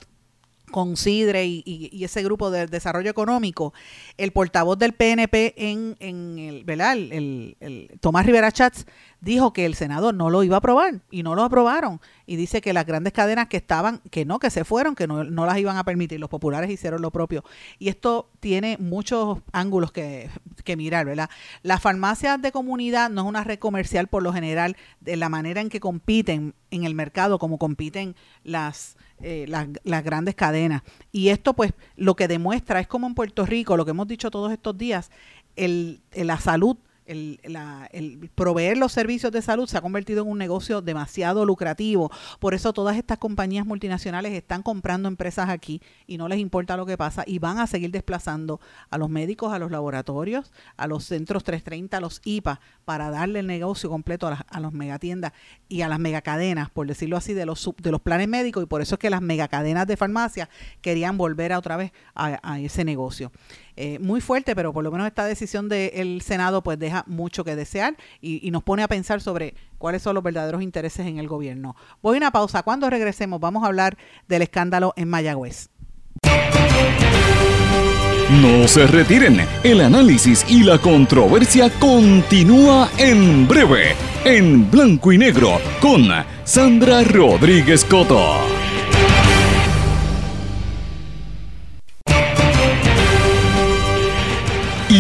[0.72, 3.74] con Sidre y, ese grupo de desarrollo económico,
[4.18, 6.94] el portavoz del PNP en, en el, ¿verdad?
[6.94, 8.86] El, el, Tomás Rivera Chats
[9.22, 12.02] dijo que el Senado no lo iba a aprobar y no lo aprobaron.
[12.26, 15.24] Y dice que las grandes cadenas que estaban, que no, que se fueron, que no,
[15.24, 16.20] no las iban a permitir.
[16.20, 17.44] Los populares hicieron lo propio.
[17.78, 20.30] Y esto tiene muchos ángulos que,
[20.64, 21.30] que mirar, ¿verdad?
[21.62, 25.62] Las farmacias de comunidad no es una red comercial por lo general de la manera
[25.62, 30.82] en que compiten en el mercado, como compiten las eh, las, las, grandes cadenas.
[31.12, 34.32] Y esto pues lo que demuestra es como en Puerto Rico, lo que hemos dicho
[34.32, 35.12] todos estos días,
[35.56, 36.78] el, la salud
[37.12, 37.40] el,
[37.92, 42.12] el, proveer los servicios de salud se ha convertido en un negocio demasiado lucrativo.
[42.40, 46.86] Por eso todas estas compañías multinacionales están comprando empresas aquí y no les importa lo
[46.86, 51.04] que pasa y van a seguir desplazando a los médicos, a los laboratorios, a los
[51.04, 55.34] centros 330, a los IPA, para darle el negocio completo a, las, a megatiendas
[55.68, 58.64] y a las megacadenas, por decirlo así, de los, de los planes médicos.
[58.64, 60.50] Y por eso es que las megacadenas de farmacia
[60.82, 63.32] querían volver a otra vez a ese negocio.
[63.84, 67.56] Eh, muy fuerte, pero por lo menos esta decisión del Senado pues deja mucho que
[67.56, 71.28] desear y, y, nos pone a pensar sobre cuáles son los verdaderos intereses en el
[71.28, 71.76] gobierno.
[72.00, 72.62] Voy a una pausa.
[72.62, 75.70] Cuando regresemos vamos a hablar del escándalo en Mayagüez.
[78.40, 85.60] No se retiren, el análisis y la controversia continúa en breve, en blanco y negro,
[85.82, 86.08] con
[86.44, 88.71] Sandra Rodríguez Coto.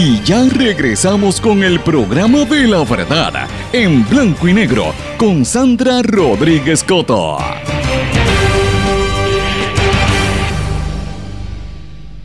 [0.03, 6.01] Y ya regresamos con el programa de la verdad, en blanco y negro, con Sandra
[6.01, 7.37] Rodríguez Coto.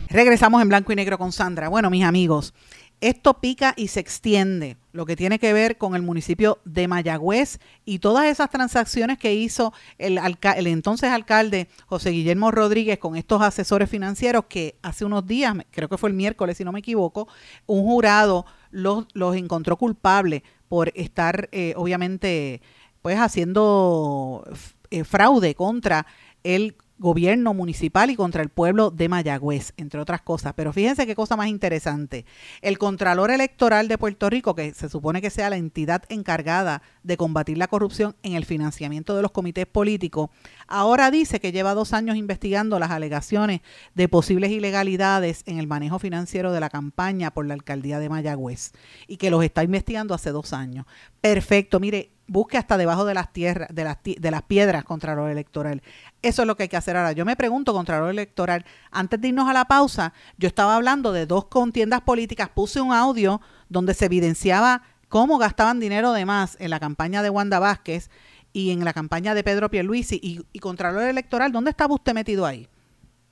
[0.09, 1.69] Regresamos en blanco y negro con Sandra.
[1.69, 2.55] Bueno, mis amigos,
[2.99, 7.59] esto pica y se extiende, lo que tiene que ver con el municipio de Mayagüez
[7.85, 13.41] y todas esas transacciones que hizo el, el, entonces alcalde José Guillermo Rodríguez con estos
[13.41, 17.27] asesores financieros que hace unos días, creo que fue el miércoles si no me equivoco,
[17.67, 22.61] un jurado los, los encontró culpables por estar eh, obviamente
[23.03, 24.43] pues haciendo
[24.89, 26.07] eh, fraude contra
[26.43, 30.53] el gobierno municipal y contra el pueblo de Mayagüez, entre otras cosas.
[30.55, 32.25] Pero fíjense qué cosa más interesante.
[32.61, 37.17] El Contralor Electoral de Puerto Rico, que se supone que sea la entidad encargada de
[37.17, 40.29] combatir la corrupción en el financiamiento de los comités políticos,
[40.67, 43.61] ahora dice que lleva dos años investigando las alegaciones
[43.93, 48.71] de posibles ilegalidades en el manejo financiero de la campaña por la alcaldía de Mayagüez
[49.07, 50.85] y que los está investigando hace dos años.
[51.21, 54.83] Perfecto, mire, busque hasta debajo de las tierras, de las, de las piedras
[55.29, 55.81] Electoral.
[56.21, 57.13] Eso es lo que hay que hacer ahora.
[57.13, 61.25] Yo me pregunto, Contralor Electoral, antes de irnos a la pausa, yo estaba hablando de
[61.25, 66.69] dos contiendas políticas, puse un audio donde se evidenciaba cómo gastaban dinero de más en
[66.69, 68.09] la campaña de Wanda Vázquez
[68.53, 72.45] y en la campaña de Pedro Pierluisi y, y Contralor Electoral, ¿dónde estaba usted metido
[72.45, 72.67] ahí?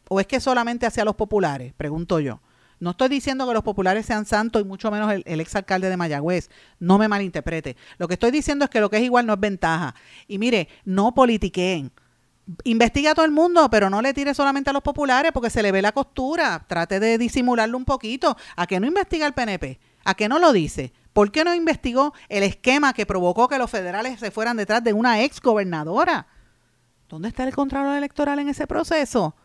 [0.07, 1.73] ¿O es que solamente hacia los populares?
[1.75, 2.39] Pregunto yo.
[2.79, 5.97] No estoy diciendo que los populares sean santos y mucho menos el, el exalcalde de
[5.97, 6.49] Mayagüez.
[6.79, 7.77] No me malinterprete.
[7.97, 9.95] Lo que estoy diciendo es que lo que es igual no es ventaja.
[10.27, 11.91] Y mire, no politiqueen
[12.63, 15.63] investiga a todo el mundo, pero no le tire solamente a los populares porque se
[15.63, 16.63] le ve la costura.
[16.67, 18.37] Trate de disimularlo un poquito.
[18.55, 19.79] ¿A qué no investiga el PNP?
[20.03, 20.93] ¿A qué no lo dice?
[21.13, 24.93] ¿Por qué no investigó el esquema que provocó que los federales se fueran detrás de
[24.93, 26.27] una ex gobernadora?
[27.09, 29.35] ¿Dónde está el Contralor Electoral en ese proceso?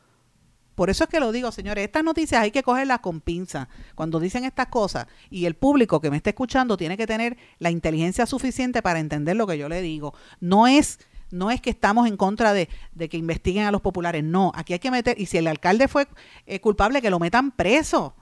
[0.81, 3.69] Por eso es que lo digo, señores, estas noticias hay que cogerlas con pinza.
[3.95, 7.71] Cuando dicen estas cosas y el público que me está escuchando tiene que tener la
[7.71, 10.15] inteligencia suficiente para entender lo que yo le digo.
[10.41, 10.99] No es
[11.31, 12.71] no es que estamos en contra de,
[13.11, 16.09] que investiguen a los populares, no, aquí hay que meter, y si el alcalde fue
[16.47, 18.15] eh, culpable, que lo metan preso.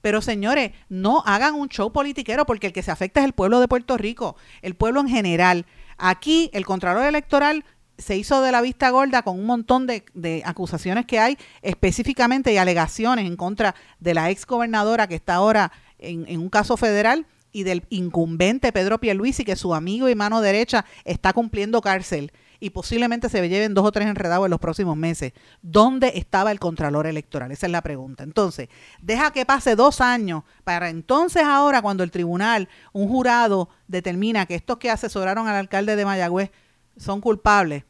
[0.00, 3.60] Pero señores, no hagan un show politiquero porque el que se afecta es el pueblo
[3.60, 5.66] de Puerto Rico, el pueblo en general.
[5.98, 7.66] Aquí el Contralor Electoral
[7.98, 12.52] se hizo de la vista gorda con un montón de, de, acusaciones que hay específicamente
[12.52, 16.76] y alegaciones en contra de la ex gobernadora que está ahora en, en un caso
[16.76, 22.32] federal y del incumbente Pedro Pierluisi, que su amigo y mano derecha está cumpliendo cárcel
[22.62, 25.32] y posiblemente se lleven dos o tres enredados en los próximos meses.
[25.62, 27.50] ¿Dónde estaba el Contralor Electoral?
[27.50, 28.22] Esa es la pregunta.
[28.22, 28.68] Entonces,
[29.00, 34.54] deja que pase dos años para entonces ahora, cuando el tribunal, un jurado, determina que
[34.54, 36.52] estos que asesoraron al alcalde de Mayagüez
[36.96, 37.84] son culpables,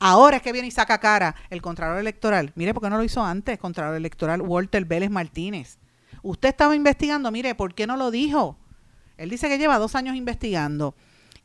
[0.00, 2.52] Ahora es que viene y saca cara el Contralor Electoral.
[2.54, 3.58] Mire, ¿por qué no lo hizo antes?
[3.58, 5.78] Contralor Electoral Walter Vélez Martínez.
[6.22, 8.56] Usted estaba investigando, mire, ¿por qué no lo dijo?
[9.16, 10.94] Él dice que lleva dos años investigando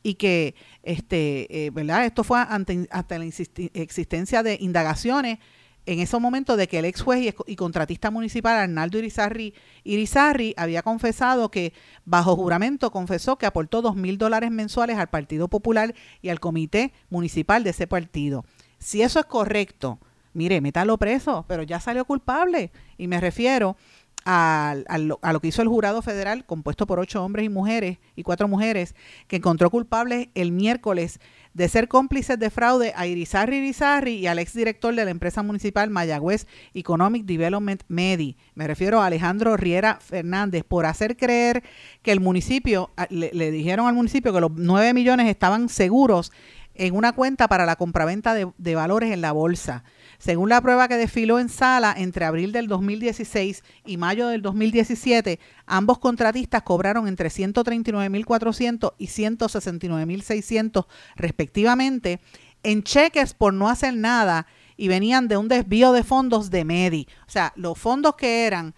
[0.02, 2.04] y que este, eh, ¿verdad?
[2.04, 5.38] esto fue ante, hasta la existencia de indagaciones
[5.86, 10.82] en ese momento de que el ex juez y, contratista municipal Arnaldo Irizarri, Irizarri había
[10.82, 11.72] confesado que
[12.04, 16.92] bajo juramento confesó que aportó dos mil dólares mensuales al Partido Popular y al comité
[17.10, 18.44] municipal de ese partido.
[18.78, 19.98] Si eso es correcto,
[20.32, 22.70] mire, métalo preso, pero ya salió culpable.
[22.98, 23.76] Y me refiero
[24.24, 28.48] a, lo, que hizo el jurado federal, compuesto por ocho hombres y mujeres y cuatro
[28.48, 28.94] mujeres,
[29.28, 31.20] que encontró culpables el miércoles
[31.52, 35.90] de ser cómplices de fraude a Irizarri Irizarri y al exdirector de la empresa municipal
[35.90, 38.36] Mayagüez Economic Development Medi.
[38.54, 41.62] Me refiero a Alejandro Riera Fernández, por hacer creer
[42.02, 46.32] que el municipio, le, le dijeron al municipio que los nueve millones estaban seguros
[46.74, 49.84] en una cuenta para la compraventa de, de valores en la bolsa.
[50.18, 55.38] Según la prueba que desfiló en sala entre abril del 2016 y mayo del 2017,
[55.66, 62.20] ambos contratistas cobraron entre 139.400 y 169.600 respectivamente
[62.62, 64.46] en cheques por no hacer nada
[64.76, 67.06] y venían de un desvío de fondos de MEDI.
[67.26, 68.74] O sea, los fondos que eran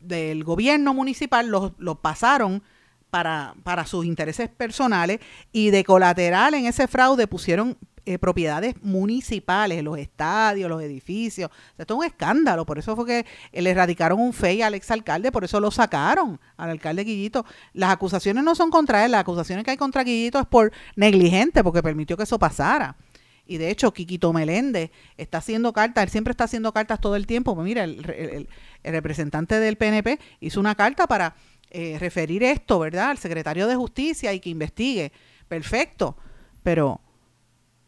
[0.00, 2.62] del gobierno municipal los, pasaron
[3.10, 5.20] para, para sus intereses personales
[5.52, 11.50] y de colateral en ese fraude pusieron eh, propiedades municipales, los estadios, los edificios.
[11.76, 12.64] esto es un escándalo.
[12.64, 13.26] Por eso fue que
[13.60, 17.44] le erradicaron un FEI al exalcalde, por eso lo sacaron al alcalde Guillito.
[17.72, 21.64] Las acusaciones no son contra él, las acusaciones que hay contra Guillito es por negligente,
[21.64, 22.96] porque permitió que eso pasara.
[23.44, 27.26] Y de hecho, Quiquito Meléndez está haciendo cartas, él siempre está haciendo cartas todo el
[27.26, 27.56] tiempo.
[27.56, 28.48] Pues mira, el,
[28.84, 31.34] representante del PNP hizo una carta para
[31.70, 35.10] eh, referir esto, ¿verdad?, al secretario de Justicia y que investigue.
[35.48, 36.16] Perfecto.
[36.62, 37.00] Pero,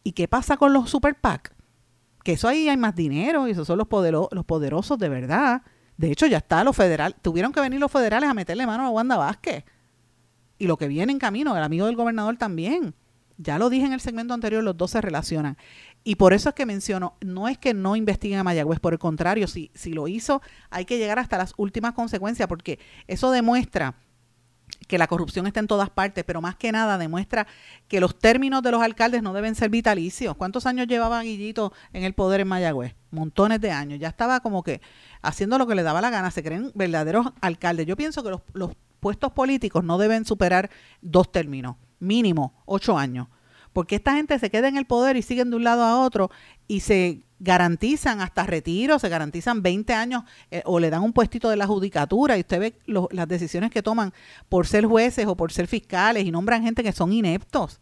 [0.09, 1.53] ¿y qué pasa con los super PAC?
[2.23, 3.87] Que eso ahí hay más dinero y esos son los,
[4.31, 5.61] los poderosos de verdad.
[5.97, 7.15] De hecho, ya está los federales.
[7.21, 9.65] Tuvieron que venir los federales a meterle mano a Wanda Vázquez.
[10.57, 12.95] Y lo que viene en camino, el amigo del gobernador también.
[13.37, 15.57] Ya lo dije en el segmento anterior, los dos se relacionan.
[16.03, 18.99] Y por eso es que menciono, no es que no investiguen a Mayagüez, por el
[18.99, 20.41] contrario, si, si lo hizo,
[20.71, 23.95] hay que llegar hasta las últimas consecuencias, porque eso demuestra
[24.89, 27.45] que la corrupción está en todas partes, pero más que nada demuestra
[27.87, 30.35] que los términos de los alcaldes no deben ser vitalicios.
[30.35, 32.95] ¿Cuántos años llevaba Guillito en el poder en Mayagüez?
[33.11, 33.99] Montones de años.
[33.99, 34.81] Ya estaba como que
[35.21, 36.31] haciendo lo que le daba la gana.
[36.31, 37.85] Se creen verdaderos alcaldes.
[37.85, 40.71] Yo pienso que los, los puestos políticos no deben superar
[41.01, 43.27] dos términos, mínimo ocho años
[43.73, 46.31] porque esta gente se queda en el poder y siguen de un lado a otro
[46.67, 51.49] y se garantizan hasta retiro, se garantizan 20 años eh, o le dan un puestito
[51.49, 52.73] de la judicatura y usted ve
[53.11, 54.13] las decisiones que toman
[54.49, 57.79] por ser jueces o por ser fiscales y nombran gente que son ineptos.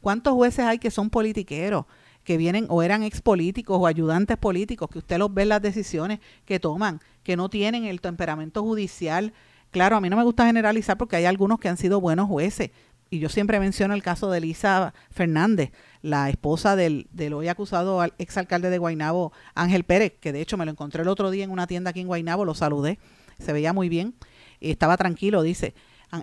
[0.00, 1.86] ¿Cuántos jueces hay que son politiqueros?
[2.28, 6.60] que vienen o eran expolíticos o ayudantes políticos, que usted los ve las decisiones que
[6.60, 9.32] toman, que no tienen el temperamento judicial.
[9.70, 12.70] Claro, a mí no me gusta generalizar porque hay algunos que han sido buenos jueces,
[13.10, 18.00] y yo siempre menciono el caso de Elisa Fernández, la esposa del, del hoy acusado
[18.00, 21.44] al exalcalde de Guainabo, Ángel Pérez, que de hecho me lo encontré el otro día
[21.44, 22.98] en una tienda aquí en Guainabo, lo saludé,
[23.38, 24.14] se veía muy bien,
[24.60, 25.74] estaba tranquilo, dice,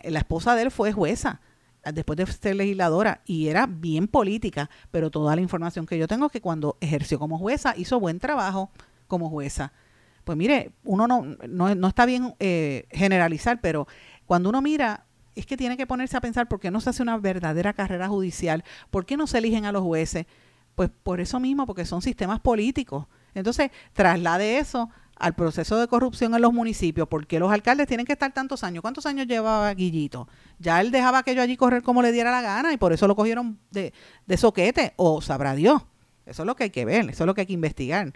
[0.04, 1.42] la esposa de él fue jueza
[1.94, 6.28] después de ser legisladora y era bien política, pero toda la información que yo tengo
[6.28, 8.72] es que cuando ejerció como jueza hizo buen trabajo
[9.08, 9.72] como jueza.
[10.24, 13.88] Pues mire, uno no, no, está bien eh, generalizar, pero
[14.26, 15.05] cuando uno mira
[15.36, 18.08] es que tiene que ponerse a pensar por qué no se hace una verdadera carrera
[18.08, 20.26] judicial, por qué no se eligen a los jueces.
[20.76, 23.08] Pues por eso mismo, porque son sistemas políticos.
[23.34, 28.14] Entonces, traslade eso al proceso de corrupción en los municipios, porque los alcaldes tienen que
[28.14, 28.82] estar tantos años.
[28.82, 30.28] ¿Cuántos años llevaba Guillito?
[30.60, 33.16] Ya él dejaba aquello allí correr como le diera la gana y por eso lo
[33.16, 33.94] cogieron de,
[34.26, 35.84] de soquete, o sabrá Dios.
[36.26, 38.14] Eso es lo que hay que ver, eso es lo que hay que investigar.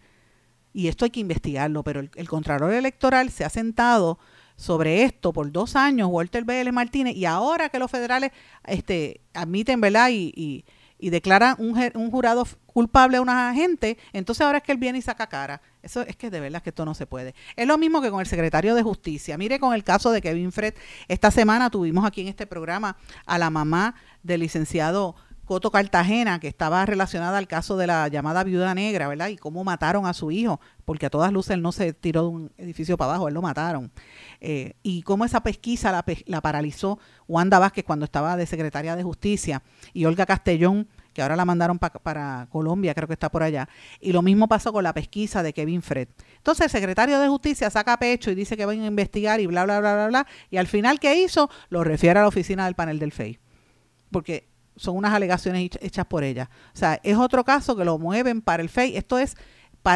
[0.73, 4.19] Y esto hay que investigarlo, pero el, el Contralor Electoral se ha sentado
[4.59, 6.69] sobre esto por dos años, Walter B.L.
[6.73, 8.31] Martínez, y ahora que los federales
[8.67, 10.09] este, admiten, ¿verdad?
[10.09, 10.65] Y, y,
[10.99, 14.97] y declaran un, un, jurado culpable a una gente, entonces ahora es que él viene
[14.97, 15.61] y saca cara.
[15.81, 17.35] Eso es que de verdad que esto no se puede.
[17.55, 19.37] Es lo mismo que con el secretario de Justicia.
[19.37, 20.73] Mire con el caso de Kevin Fred.
[21.07, 25.15] Esta semana tuvimos aquí en este programa a la mamá del licenciado
[25.49, 29.29] Coto Cartagena, que estaba relacionada al caso de la llamada viuda negra, ¿verdad?
[29.29, 32.27] Y cómo mataron a su hijo, porque a todas luces él no se tiró de
[32.27, 33.91] un edificio para abajo, él lo mataron.
[34.41, 39.63] Eh, y cómo esa pesquisa la, paralizó Wanda Vázquez cuando estaba de secretaria de Justicia
[39.91, 43.67] y Olga Castellón, que ahora la mandaron para Colombia, creo que está por allá.
[43.99, 46.09] Y lo mismo pasó con la pesquisa de Kevin Fred.
[46.37, 49.63] Entonces el secretario de Justicia saca pecho y dice que van a investigar y bla,
[49.63, 50.27] bla, bla, bla, bla.
[50.51, 51.49] Y al final, ¿qué hizo?
[51.69, 53.39] Lo refiere a la oficina del panel del FEI.
[54.11, 54.48] Porque
[54.79, 56.49] son unas alegaciones hechas por ella.
[56.73, 58.95] O sea, es otro caso que lo mueven para el FEI.
[58.95, 59.35] Esto es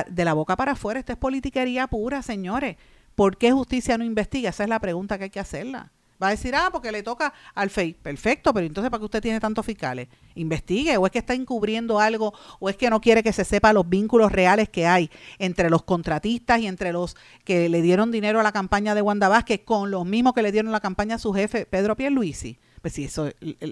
[0.10, 2.76] de la boca para afuera, esto es politiquería pura, señores.
[3.16, 4.50] ¿Por qué justicia no investiga?
[4.50, 5.92] Esa es la pregunta que hay que hacerla.
[6.22, 7.94] Va a decir, ah, porque le toca al FEI.
[7.94, 10.08] Perfecto, pero entonces, ¿para qué usted tiene tantos fiscales?
[10.36, 13.74] Investigue, o es que está encubriendo algo, o es que no quiere que se sepa
[13.74, 18.40] los vínculos reales que hay entre los contratistas y entre los que le dieron dinero
[18.40, 21.20] a la campaña de Wanda Vázquez con los mismos que le dieron la campaña a
[21.20, 22.58] su jefe, Pedro Pierluisi.
[22.84, 23.30] Pues si eso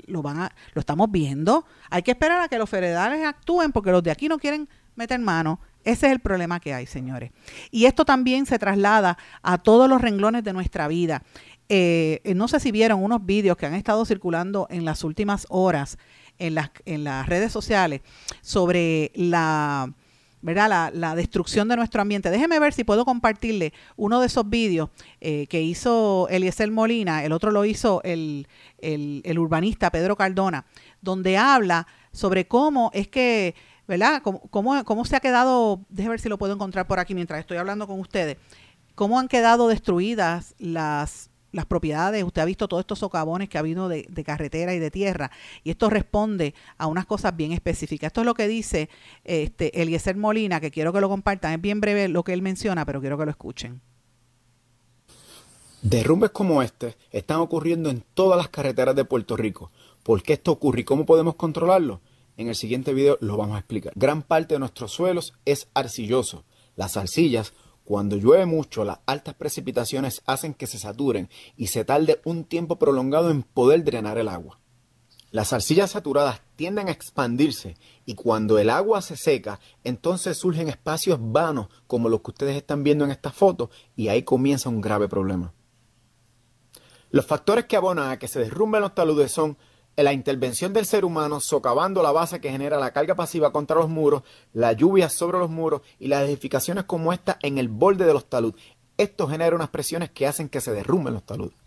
[0.07, 3.91] lo van a, lo estamos viendo, hay que esperar a que los federales actúen porque
[3.91, 5.59] los de aquí no quieren meter mano.
[5.83, 7.31] Ese es el problema que hay, señores.
[7.71, 11.23] Y esto también se traslada a todos los renglones de nuestra vida.
[11.67, 15.45] Eh, eh, no sé si vieron unos vídeos que han estado circulando en las últimas
[15.49, 15.97] horas
[16.39, 17.99] en las, en las redes sociales
[18.39, 19.93] sobre la,
[20.41, 20.91] ¿verdad?
[20.93, 22.29] La, destrucción de nuestro ambiente.
[22.29, 24.89] Déjeme ver si puedo compartirle uno de esos vídeos
[25.19, 28.47] eh, que hizo Eliezer Molina, el otro lo hizo el,
[28.79, 30.65] el, urbanista Pedro Cardona,
[31.01, 33.55] donde habla sobre cómo es que,
[33.87, 34.21] ¿verdad?
[34.21, 37.39] Cómo, cómo, cómo se ha quedado, déjeme ver si lo puedo encontrar por aquí mientras
[37.39, 38.37] estoy hablando con ustedes,
[38.95, 43.61] cómo han quedado destruidas las las propiedades, usted ha visto todos estos socavones que ha
[43.61, 45.31] habido de, carretera y de tierra,
[45.63, 48.07] y esto responde a unas cosas bien específicas.
[48.07, 48.89] Esto es lo que dice
[49.23, 52.85] este Eliezer Molina, que quiero que lo compartan, es bien breve lo que él menciona,
[52.85, 53.81] pero quiero que lo escuchen.
[55.81, 59.71] Derrumbes como este están ocurriendo en todas las carreteras de Puerto Rico.
[60.03, 62.01] ¿Por qué esto ocurre y cómo podemos controlarlo?
[62.37, 63.91] En el siguiente video lo vamos a explicar.
[63.95, 66.43] Gran parte de nuestros suelos es arcilloso.
[66.75, 72.21] Las arcillas cuando llueve mucho, las altas precipitaciones hacen que se saturen y se tarde
[72.25, 74.59] un tiempo prolongado en poder drenar el agua.
[75.31, 81.19] Las arcillas saturadas tienden a expandirse y cuando el agua se seca, entonces surgen espacios
[81.21, 85.07] vanos como los que ustedes están viendo en esta foto y ahí comienza un grave
[85.07, 85.53] problema.
[87.11, 89.57] Los factores que abonan a que se derrumben los taludes son
[89.97, 93.89] la intervención del ser humano socavando la base que genera la carga pasiva contra los
[93.89, 94.23] muros,
[94.53, 98.29] la lluvia sobre los muros y las edificaciones como esta en el borde de los
[98.29, 98.61] taludes.
[98.97, 101.57] Esto genera unas presiones que hacen que se derrumben los taludes.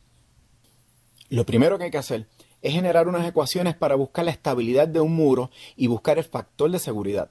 [1.28, 2.28] Lo primero que hay que hacer
[2.62, 6.70] es generar unas ecuaciones para buscar la estabilidad de un muro y buscar el factor
[6.70, 7.30] de seguridad.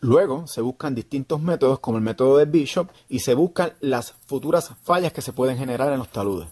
[0.00, 4.72] Luego se buscan distintos métodos como el método de Bishop y se buscan las futuras
[4.82, 6.48] fallas que se pueden generar en los taludes.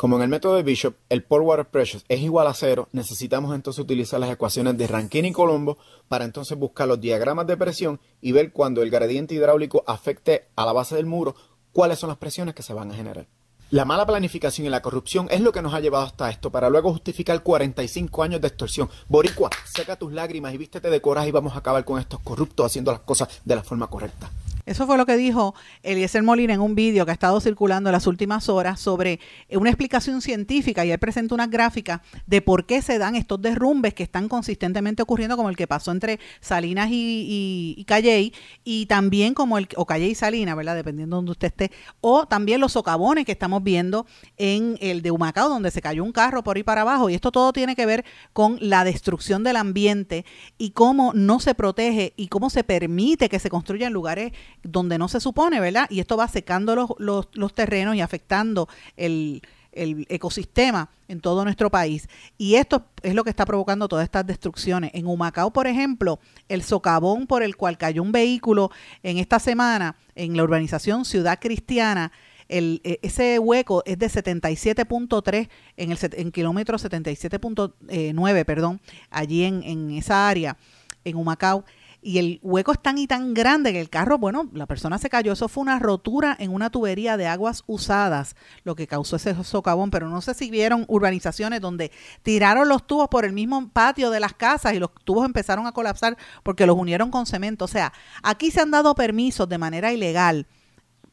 [0.00, 3.54] Como en el método de Bishop, el pore water pressure es igual a cero, necesitamos
[3.54, 5.76] entonces utilizar las ecuaciones de Rankine y Colombo
[6.08, 10.64] para entonces buscar los diagramas de presión y ver cuando el gradiente hidráulico afecte a
[10.64, 11.34] la base del muro,
[11.72, 13.26] cuáles son las presiones que se van a generar.
[13.68, 16.70] La mala planificación y la corrupción es lo que nos ha llevado hasta esto, para
[16.70, 18.88] luego justificar 45 años de extorsión.
[19.06, 22.64] Boricua, seca tus lágrimas y vístete de coraje y vamos a acabar con estos corruptos
[22.64, 24.30] haciendo las cosas de la forma correcta.
[24.70, 25.52] Eso fue lo que dijo
[25.82, 29.18] Eliezer Molina en un vídeo que ha estado circulando las últimas horas sobre
[29.50, 30.84] una explicación científica.
[30.84, 35.02] Y él presenta una gráfica de por qué se dan estos derrumbes que están consistentemente
[35.02, 39.86] ocurriendo como el que pasó entre Salinas y, y, Calley y también como el, o
[39.86, 40.76] Calley y Salinas, ¿verdad?
[40.76, 44.06] Dependiendo de donde usted esté, o también los socavones que estamos viendo
[44.36, 47.10] en el de Humacao donde se cayó un carro por ahí para abajo.
[47.10, 50.24] Y esto todo tiene que ver con la destrucción del ambiente
[50.58, 54.30] y cómo no se protege y cómo se permite que se construyan lugares
[54.62, 55.86] donde no se supone, ¿verdad?
[55.90, 59.42] Y esto va secando los, los, terrenos y afectando el,
[59.72, 62.08] el ecosistema en todo nuestro país.
[62.38, 64.90] Y esto es lo que está provocando todas estas destrucciones.
[64.94, 68.70] En Humacao, por ejemplo, el socavón por el cual cayó un vehículo
[69.02, 72.12] en esta semana en la urbanización Ciudad Cristiana,
[72.50, 79.62] el, e, ese hueco es de 77.3 en el en kilómetro 77.9, perdón, allí en,
[79.62, 80.56] en esa área,
[81.04, 81.64] en Humacao
[82.02, 85.10] y el hueco es tan y tan grande que el carro, bueno, la persona se
[85.10, 85.32] cayó.
[85.32, 89.90] Eso fue una rotura en una tubería de aguas usadas, lo que causó ese socavón.
[89.90, 91.92] Pero no sé si vieron urbanizaciones donde
[92.22, 95.72] tiraron los tubos por el mismo patio de las casas y los tubos empezaron a
[95.72, 97.66] colapsar porque los unieron con cemento.
[97.66, 97.92] O sea,
[98.22, 100.46] aquí se han dado permisos de manera ilegal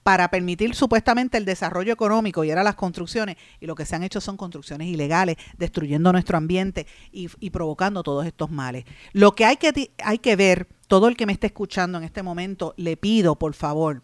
[0.08, 4.03] para permitir supuestamente el desarrollo económico y ahora las construcciones, y lo que se han
[4.03, 8.86] hecho son construcciones ilegales, destruyendo nuestro ambiente y, provocando todos estos males.
[9.12, 12.24] Lo que hay que, hay que ver, todo el que me esté escuchando en este
[12.24, 14.01] momento, le pido por favor,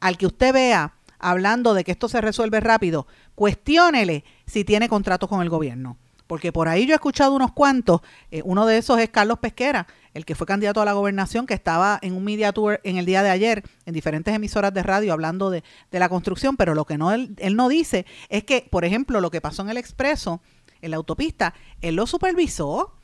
[0.00, 5.28] al que usted vea hablando de que esto se resuelve rápido, cuestiónele si tiene contratos
[5.28, 5.98] con el gobierno.
[6.26, 8.00] Porque por ahí yo he escuchado unos cuantos,
[8.30, 11.54] eh, uno de esos es Carlos Pesquera, el que fue candidato a la gobernación, que
[11.54, 15.12] estaba en un media tour en el día de ayer en diferentes emisoras de radio
[15.12, 19.20] hablando de, la construcción, pero lo que no él, no dice es que, por ejemplo,
[19.20, 20.40] lo que pasó en el expreso,
[20.80, 22.94] en la autopista, él lo supervisó.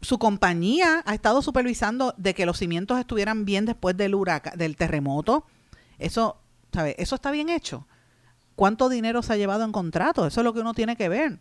[0.00, 4.76] Su compañía ha estado supervisando de que los cimientos estuvieran bien después del huracán, del
[4.76, 5.44] terremoto.
[5.98, 6.38] Eso,
[6.72, 6.96] ¿sabe?
[6.98, 7.86] Eso está bien hecho.
[8.56, 10.26] ¿Cuánto dinero se ha llevado en contrato?
[10.26, 11.38] Eso es lo que uno tiene que ver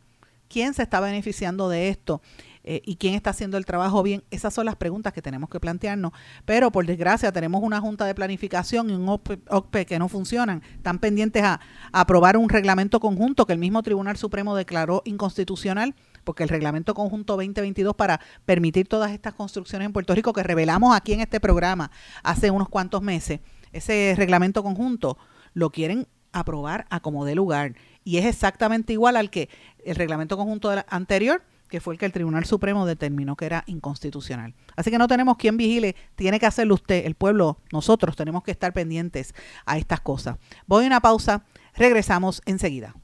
[0.49, 2.21] quién se está beneficiando de esto.
[2.65, 4.23] Eh, y quién está haciendo el trabajo bien.
[4.31, 6.11] Esas son las preguntas que tenemos que plantearnos.
[6.45, 10.61] Pero por desgracia tenemos una junta de planificación y un OCPE, que no funcionan.
[10.75, 11.61] Están pendientes a,
[11.93, 17.37] aprobar un reglamento conjunto que el mismo Tribunal Supremo declaró inconstitucional porque el reglamento conjunto
[17.37, 21.89] 2022 para permitir todas estas construcciones en Puerto Rico que revelamos aquí en este programa
[22.23, 23.39] hace unos cuantos meses,
[23.71, 25.17] ese reglamento conjunto
[25.53, 27.73] lo quieren aprobar a como de lugar
[28.03, 29.49] y es exactamente igual al que
[29.83, 34.53] el reglamento conjunto anterior que fue el que el Tribunal Supremo determinó que era inconstitucional.
[34.75, 38.51] Así que no tenemos quien vigile, tiene que hacerlo usted, el pueblo, nosotros tenemos que
[38.51, 39.33] estar pendientes
[39.65, 40.37] a estas cosas.
[40.65, 41.43] Voy a una pausa,
[41.75, 42.95] regresamos enseguida.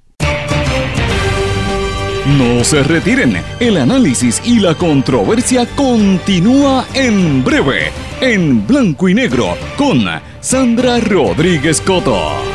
[2.26, 9.56] No se retiren, el análisis y la controversia continúa en breve, en blanco y negro,
[9.78, 10.06] con
[10.42, 12.55] Sandra Rodríguez Coto.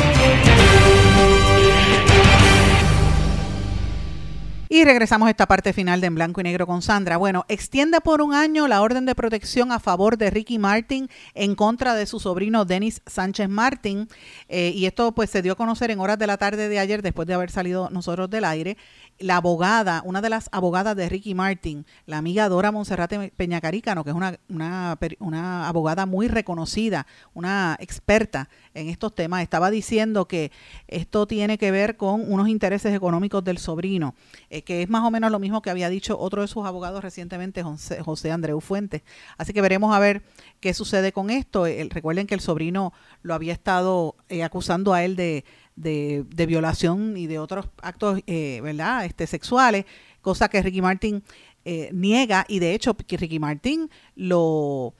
[4.73, 7.17] Y regresamos a esta parte final de En Blanco y Negro con Sandra.
[7.17, 11.55] Bueno, extiende por un año la orden de protección a favor de Ricky Martin en
[11.55, 14.07] contra de su sobrino Denis Sánchez Martin.
[14.47, 17.01] Eh, y esto pues se dio a conocer en horas de la tarde de ayer,
[17.01, 18.77] después de haber salido nosotros del aire.
[19.19, 24.09] La abogada, una de las abogadas de Ricky Martin, la amiga Dora Monserrate Peñacaricano, que
[24.09, 30.51] es una, una, una abogada muy reconocida, una experta en estos temas, estaba diciendo que
[30.87, 34.15] esto tiene que ver con unos intereses económicos del sobrino,
[34.49, 37.03] eh, que es más o menos lo mismo que había dicho otro de sus abogados
[37.03, 39.03] recientemente, José, José Andreu Fuentes.
[39.37, 40.23] Así que veremos a ver
[40.59, 41.65] qué sucede con esto.
[41.89, 45.45] Recuerden que el sobrino lo había estado eh, acusando a él de,
[45.75, 49.85] de, de violación y de otros actos, eh, ¿verdad?, este, sexuales,
[50.21, 51.23] cosa que Ricky Martin
[51.65, 54.93] eh, niega y de hecho que Ricky Martin lo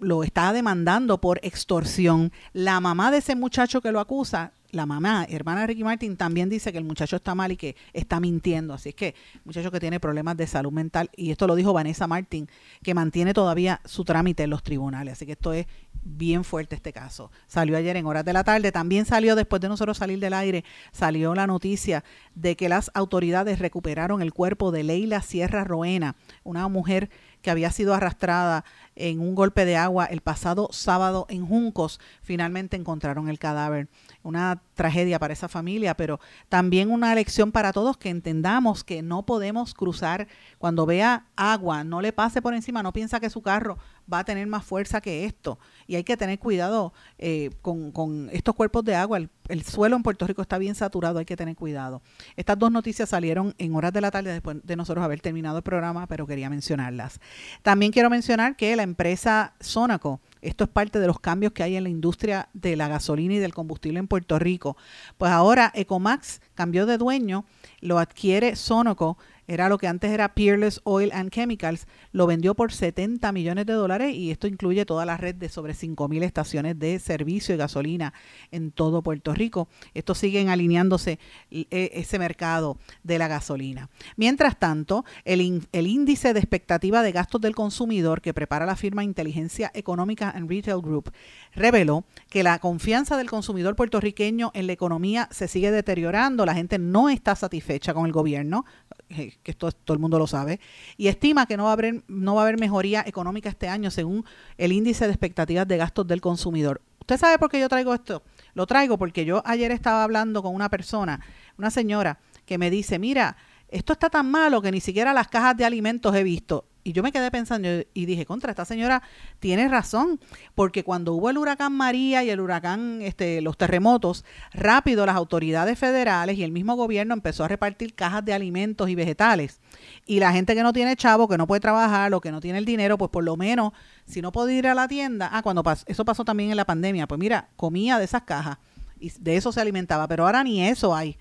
[0.00, 2.32] lo está demandando por extorsión.
[2.52, 6.48] La mamá de ese muchacho que lo acusa, la mamá, hermana de Ricky Martin, también
[6.48, 8.74] dice que el muchacho está mal y que está mintiendo.
[8.74, 9.14] Así es que,
[9.44, 12.48] muchacho que tiene problemas de salud mental, y esto lo dijo Vanessa Martin,
[12.82, 15.12] que mantiene todavía su trámite en los tribunales.
[15.12, 15.66] Así que esto es
[16.02, 17.30] bien fuerte este caso.
[17.46, 20.64] Salió ayer en horas de la tarde, también salió después de nosotros salir del aire,
[20.92, 22.04] salió la noticia
[22.34, 27.10] de que las autoridades recuperaron el cuerpo de Leila Sierra Roena, una mujer
[27.42, 28.64] que había sido arrastrada
[28.96, 32.00] en un golpe de agua el pasado sábado en Juncos.
[32.22, 33.88] Finalmente encontraron el cadáver.
[34.22, 39.24] Una tragedia para esa familia, pero también una lección para todos que entendamos que no
[39.24, 43.78] podemos cruzar cuando vea agua, no le pase por encima, no piensa que su carro
[44.12, 45.58] va a tener más fuerza que esto.
[45.86, 49.18] Y hay que tener cuidado eh, con, con estos cuerpos de agua.
[49.18, 52.02] El, el suelo en Puerto Rico está bien saturado, hay que tener cuidado.
[52.36, 55.62] Estas dos noticias salieron en horas de la tarde después de nosotros haber terminado el
[55.62, 57.20] programa, pero quería mencionarlas.
[57.62, 61.76] También quiero mencionar que la empresa Sonaco, esto es parte de los cambios que hay
[61.76, 64.76] en la industria de la gasolina y del combustible en Puerto Rico.
[65.18, 67.44] Pues ahora Ecomax cambió de dueño,
[67.80, 69.18] lo adquiere Sonoco,
[69.50, 73.72] era lo que antes era Peerless Oil and Chemicals, lo vendió por 70 millones de
[73.72, 78.14] dólares y esto incluye toda la red de sobre 5.000 estaciones de servicio y gasolina
[78.52, 79.68] en todo Puerto Rico.
[79.92, 81.18] Esto siguen alineándose
[81.50, 83.90] e, ese mercado de la gasolina.
[84.16, 89.02] Mientras tanto, el, el índice de expectativa de gastos del consumidor que prepara la firma
[89.02, 91.10] Inteligencia Económica and Retail Group
[91.56, 96.78] reveló que la confianza del consumidor puertorriqueño en la economía se sigue deteriorando, la gente
[96.78, 98.64] no está satisfecha con el gobierno,
[99.08, 100.60] eh, que esto todo el mundo lo sabe,
[100.96, 103.90] y estima que no va, a haber, no va a haber mejoría económica este año
[103.90, 104.24] según
[104.58, 106.82] el índice de expectativas de gastos del consumidor.
[107.00, 108.22] ¿Usted sabe por qué yo traigo esto?
[108.54, 111.20] Lo traigo porque yo ayer estaba hablando con una persona,
[111.58, 113.36] una señora, que me dice, mira,
[113.68, 116.66] esto está tan malo que ni siquiera las cajas de alimentos he visto.
[116.82, 119.02] Y yo me quedé pensando y dije, contra, esta señora
[119.38, 120.18] tiene razón,
[120.54, 125.78] porque cuando hubo el huracán María y el huracán, este, los terremotos, rápido las autoridades
[125.78, 129.60] federales y el mismo gobierno empezó a repartir cajas de alimentos y vegetales.
[130.06, 132.58] Y la gente que no tiene chavo, que no puede trabajar o que no tiene
[132.58, 133.72] el dinero, pues por lo menos,
[134.06, 137.06] si no puede ir a la tienda, ah, cuando eso pasó también en la pandemia,
[137.06, 138.58] pues mira, comía de esas cajas
[138.98, 141.18] y de eso se alimentaba, pero ahora ni eso hay.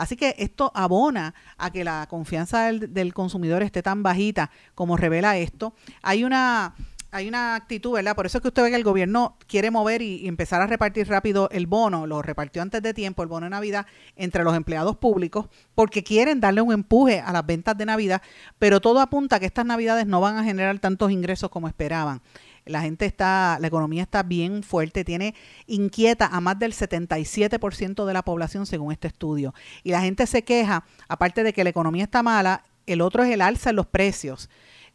[0.00, 5.36] Así que esto abona a que la confianza del, consumidor esté tan bajita como revela
[5.36, 5.74] esto.
[6.00, 6.74] Hay una
[7.12, 8.16] hay una actitud, ¿verdad?
[8.16, 11.06] Por eso es que usted ve que el gobierno quiere mover y, empezar a repartir
[11.06, 13.84] rápido el bono, lo repartió antes de tiempo, el bono de Navidad,
[14.16, 18.22] entre los empleados públicos, porque quieren darle un empuje a las ventas de Navidad,
[18.58, 22.22] pero todo apunta a que estas Navidades no van a generar tantos ingresos como esperaban.
[22.70, 25.34] La gente está, la economía está bien fuerte, tiene
[25.66, 29.54] inquieta a más del 77% de la población según este estudio.
[29.82, 33.30] Y la gente se queja, aparte de que la economía está mala, el otro es
[33.30, 34.48] el alza en los precios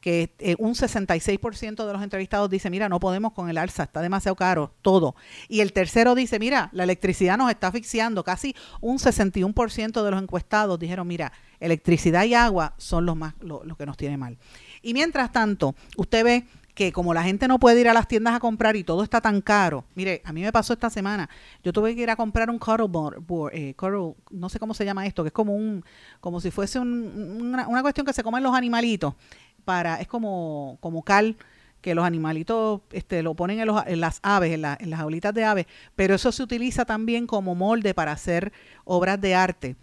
[0.06, 4.04] que eh, un 66% de los entrevistados dice, mira, no podemos con el alza, está
[4.04, 5.16] demasiado caro, todo.
[5.48, 8.24] Y el tercero dice, mira, la electricidad nos está asfixiando.
[8.24, 13.64] Casi un 61% de los encuestados dijeron, mira, electricidad y agua son los más lo,
[13.64, 14.38] lo que nos tiene mal.
[14.84, 16.46] Y mientras tanto, usted ve
[16.76, 19.22] que como la gente no puede ir a las tiendas a comprar y todo está
[19.22, 21.30] tan caro, mire, a mí me pasó esta semana,
[21.64, 23.76] yo tuve que ir a comprar un cuddle board, eh,
[24.32, 25.84] no sé cómo se llama esto, que es como un,
[26.20, 29.14] como si fuese una, cuestión que se comen los animalitos,
[29.64, 31.38] para, es como, como cal,
[31.80, 35.46] que los animalitos este, lo ponen en, en las aves, en, en las jaulitas de
[35.46, 38.52] aves, pero eso se utiliza también como molde para hacer
[38.84, 39.76] obras de arte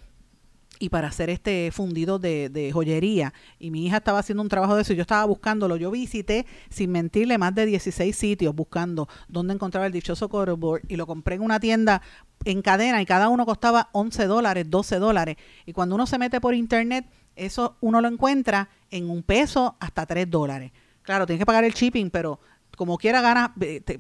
[0.79, 3.33] y para hacer este fundido de, joyería.
[3.59, 5.77] Y mi hija estaba haciendo un trabajo de eso y yo estaba buscándolo.
[5.77, 10.97] Yo visité, sin mentirle, más de 16 sitios buscando dónde encontraba el dichoso board y
[10.97, 12.03] lo compré en una tienda
[12.45, 15.37] en cadena y cada uno costaba 11 dólares, 12 dólares.
[15.66, 17.07] Y cuando uno se mete por internet,
[17.37, 20.73] eso uno lo encuentra en un peso hasta 3 dólares.
[21.03, 22.41] Claro, tienes que pagar el shipping, pero
[22.77, 23.51] como quiera ganas,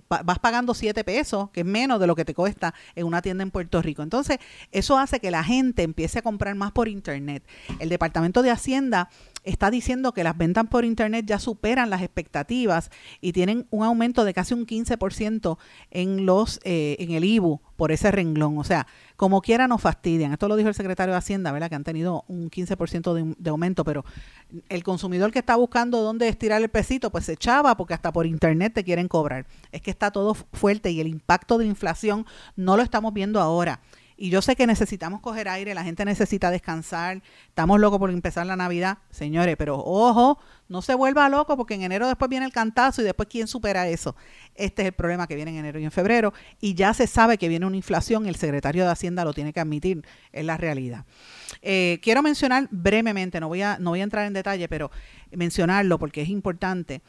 [0.08, 3.42] vas pagando 7 pesos, que es menos de lo que te cuesta en una tienda
[3.42, 4.02] en Puerto Rico.
[4.02, 4.38] Entonces,
[4.70, 7.44] eso hace que la gente empiece a comprar más por internet.
[7.78, 9.10] El Departamento de Hacienda
[9.44, 12.90] está diciendo que las ventas por internet ya superan las expectativas
[13.20, 15.58] y tienen un aumento de casi un 15%
[15.90, 18.58] en los eh, en el IBU por ese renglón.
[18.58, 18.86] O sea,
[19.16, 20.32] como quiera nos fastidian.
[20.32, 21.68] Esto lo dijo el secretario de Hacienda, ¿verdad?
[21.68, 24.04] Que han tenido un 15% de, de aumento, pero
[24.68, 28.26] el consumidor que está buscando dónde estirar el pesito, pues se echaba porque hasta por
[28.26, 29.46] internet te quieren cobrar.
[29.72, 32.26] Es que está todo fuerte y el impacto de la inflación
[32.56, 33.80] no lo estamos viendo ahora.
[34.22, 38.46] Y yo sé que necesitamos coger aire, la gente necesita descansar, estamos locos por empezar
[38.46, 42.52] la Navidad, señores, pero ojo, no se vuelva loco porque en enero después viene el
[42.52, 44.14] cantazo y después quién supera eso.
[44.54, 47.36] Este es el problema que viene en enero y en febrero y ya se sabe
[47.36, 51.04] que viene una inflación, el secretario de Hacienda lo tiene que admitir, es la realidad.
[51.60, 54.92] Eh, quiero mencionar brevemente, no voy, a, no voy a entrar en detalle, pero
[55.32, 57.02] mencionarlo porque es importante.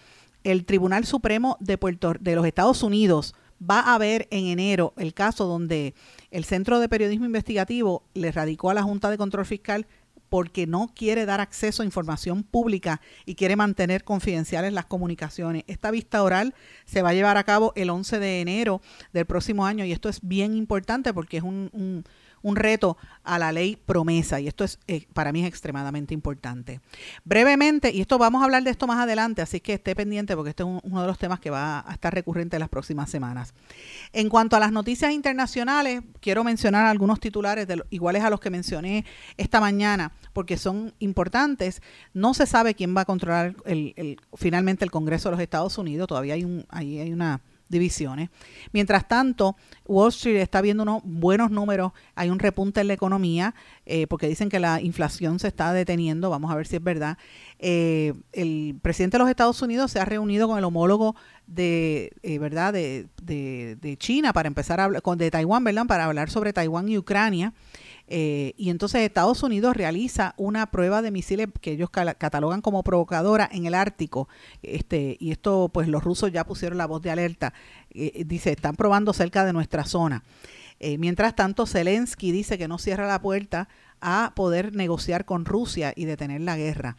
[0.43, 3.36] El Tribunal Supremo de, Puerto, de los Estados Unidos
[3.70, 5.93] va a haber en enero el caso donde
[6.32, 9.88] el Centro de Periodismo Investigativo le radicó a la Junta de Control Fiscal
[10.34, 15.64] porque no quiere dar acceso a información pública y quiere mantener confidenciales las comunicaciones.
[15.68, 16.55] Esta vista oral
[16.86, 20.09] se va a llevar a cabo el 11 de enero del próximo año y esto
[20.09, 22.03] es bien importante porque es un, un
[22.43, 26.81] reto a la ley promesa y esto es eh, para mí es extremadamente importante.
[27.23, 30.49] Brevemente, y esto vamos a hablar de esto más adelante, así que esté pendiente porque
[30.49, 33.53] este es uno de los temas que va a estar recurrente en las próximas semanas.
[34.11, 39.05] En cuanto a las noticias internacionales, quiero mencionar algunos titulares iguales a los que mencioné
[39.37, 41.81] esta mañana porque son importantes.
[42.13, 46.07] No se sabe quién va a controlar el, finalmente el Congreso de los Estados Unidos,
[46.07, 48.30] todavía hay un hay una divisiones.
[48.72, 49.55] Mientras tanto,
[49.86, 53.55] Wall Street está viendo unos buenos números, hay un repunte en la economía,
[53.86, 57.18] eh, porque dicen que la inflación se está deteniendo, vamos a ver si es verdad.
[57.59, 61.16] Eh, el presidente de los Estados Unidos se ha reunido con el homólogo
[61.47, 62.74] de, eh, ¿verdad?
[62.74, 65.86] De, de, de China para empezar a hablar, con, de Taiwán, ¿verdad?
[65.86, 67.53] Para hablar sobre Taiwán y Ucrania.
[68.07, 73.49] Eh, y entonces Estados Unidos realiza una prueba de misiles que ellos catalogan como provocadora
[73.51, 74.27] en el Ártico.
[74.61, 77.53] Este, y esto, pues los rusos ya pusieron la voz de alerta.
[77.91, 80.23] Eh, dice, están probando cerca de nuestra zona.
[80.79, 83.69] Eh, mientras tanto, Zelensky dice que no cierra la puerta
[84.01, 86.97] a poder negociar con Rusia y detener la guerra.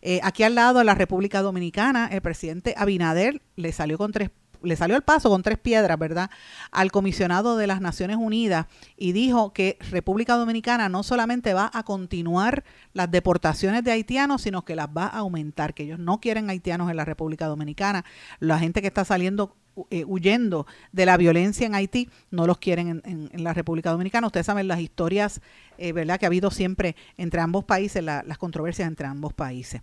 [0.00, 4.30] Eh, aquí al lado, en la República Dominicana, el presidente Abinader le salió con tres
[4.62, 6.30] le salió el paso con tres piedras, ¿verdad?
[6.70, 11.82] Al comisionado de las Naciones Unidas y dijo que República Dominicana no solamente va a
[11.82, 16.50] continuar las deportaciones de haitianos, sino que las va a aumentar, que ellos no quieren
[16.50, 18.04] haitianos en la República Dominicana.
[18.40, 19.56] La gente que está saliendo
[19.90, 24.26] eh, huyendo de la violencia en Haití, no los quieren en, la República Dominicana.
[24.26, 25.40] Ustedes saben las historias,
[25.78, 29.82] eh, ¿verdad?, que ha habido siempre entre ambos países, la- las controversias entre ambos países.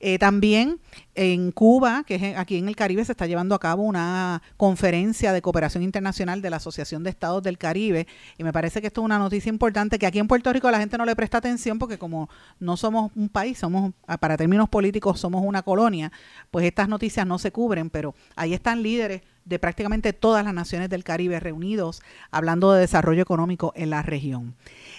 [0.00, 0.78] Eh, también
[1.14, 5.32] en Cuba, que es aquí en el Caribe, se está llevando a cabo una conferencia
[5.32, 8.06] de cooperación internacional de la Asociación de Estados del Caribe,
[8.38, 10.78] y me parece que esto es una noticia importante que aquí en Puerto Rico la
[10.78, 12.28] gente no le presta atención porque como
[12.60, 16.12] no somos un país, somos, ah, para términos políticos, somos una colonia,
[16.50, 20.88] pues estas noticias no se cubren, pero ahí están líderes de prácticamente todas las naciones
[20.88, 24.54] del Caribe reunidos hablando de desarrollo económico en la región.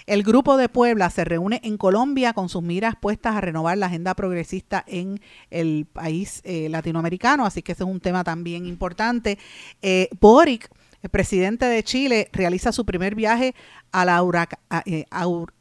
[0.06, 3.86] El Grupo de Puebla se reúne en Colombia con sus miras puestas a renovar la
[3.86, 5.20] agenda progresista en
[5.50, 9.38] el país eh, latinoamericano, así que ese es un tema también importante.
[9.80, 10.68] Eh, Boric,
[11.04, 13.54] el presidente de Chile, realiza su primer viaje
[13.92, 14.24] a la
[14.86, 15.04] eh,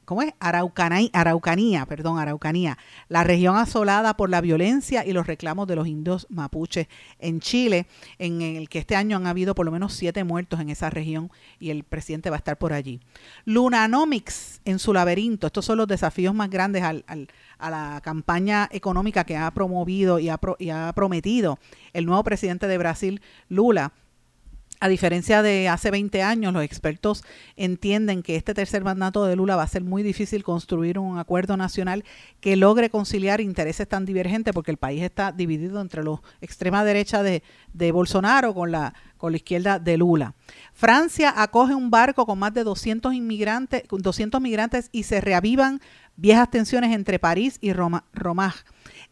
[0.05, 0.31] ¿cómo es?
[0.39, 2.77] Araucanay- Araucanía, perdón, Araucanía,
[3.09, 6.87] la región asolada por la violencia y los reclamos de los indios mapuches
[7.19, 7.87] en Chile,
[8.19, 11.29] en el que este año han habido por lo menos siete muertos en esa región
[11.59, 13.01] y el presidente va a estar por allí.
[13.43, 17.27] Lunanomics en su laberinto, estos son los desafíos más grandes al- al-
[17.57, 21.59] a la campaña económica que ha promovido y ha, pro- y ha prometido
[21.91, 23.91] el nuevo presidente de Brasil, Lula.
[24.83, 27.23] A diferencia de hace 20 años, los expertos
[27.55, 31.55] entienden que este tercer mandato de Lula va a ser muy difícil construir un acuerdo
[31.55, 32.03] nacional
[32.41, 37.23] que logre conciliar intereses tan divergentes porque el país está dividido entre los extrema derecha
[37.23, 40.35] de, de Bolsonaro con la, con la izquierda de Lula.
[40.73, 45.79] Francia acoge un barco con más de 200 inmigrantes, 200 migrantes y se reavivan
[46.17, 48.03] viejas tensiones entre París y Roma.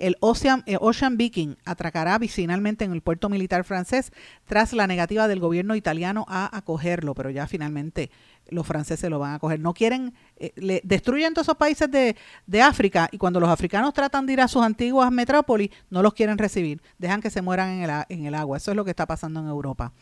[0.02, 4.12] El Ocean, eh, Ocean Viking atracará vicinalmente en el puerto militar francés
[4.48, 8.10] tras la negativa del gobierno italiano a acogerlo, pero ya finalmente
[8.50, 9.60] los franceses lo van a acoger.
[9.60, 12.16] No quieren, eh, le destruyen todos esos países de,
[12.62, 16.40] África y cuando los africanos tratan de ir a sus antiguas metrópolis, no los quieren
[16.40, 17.70] recibir, dejan que se mueran
[18.10, 18.58] en el, agua.
[18.58, 19.94] Eso es lo que está pasando en Europa.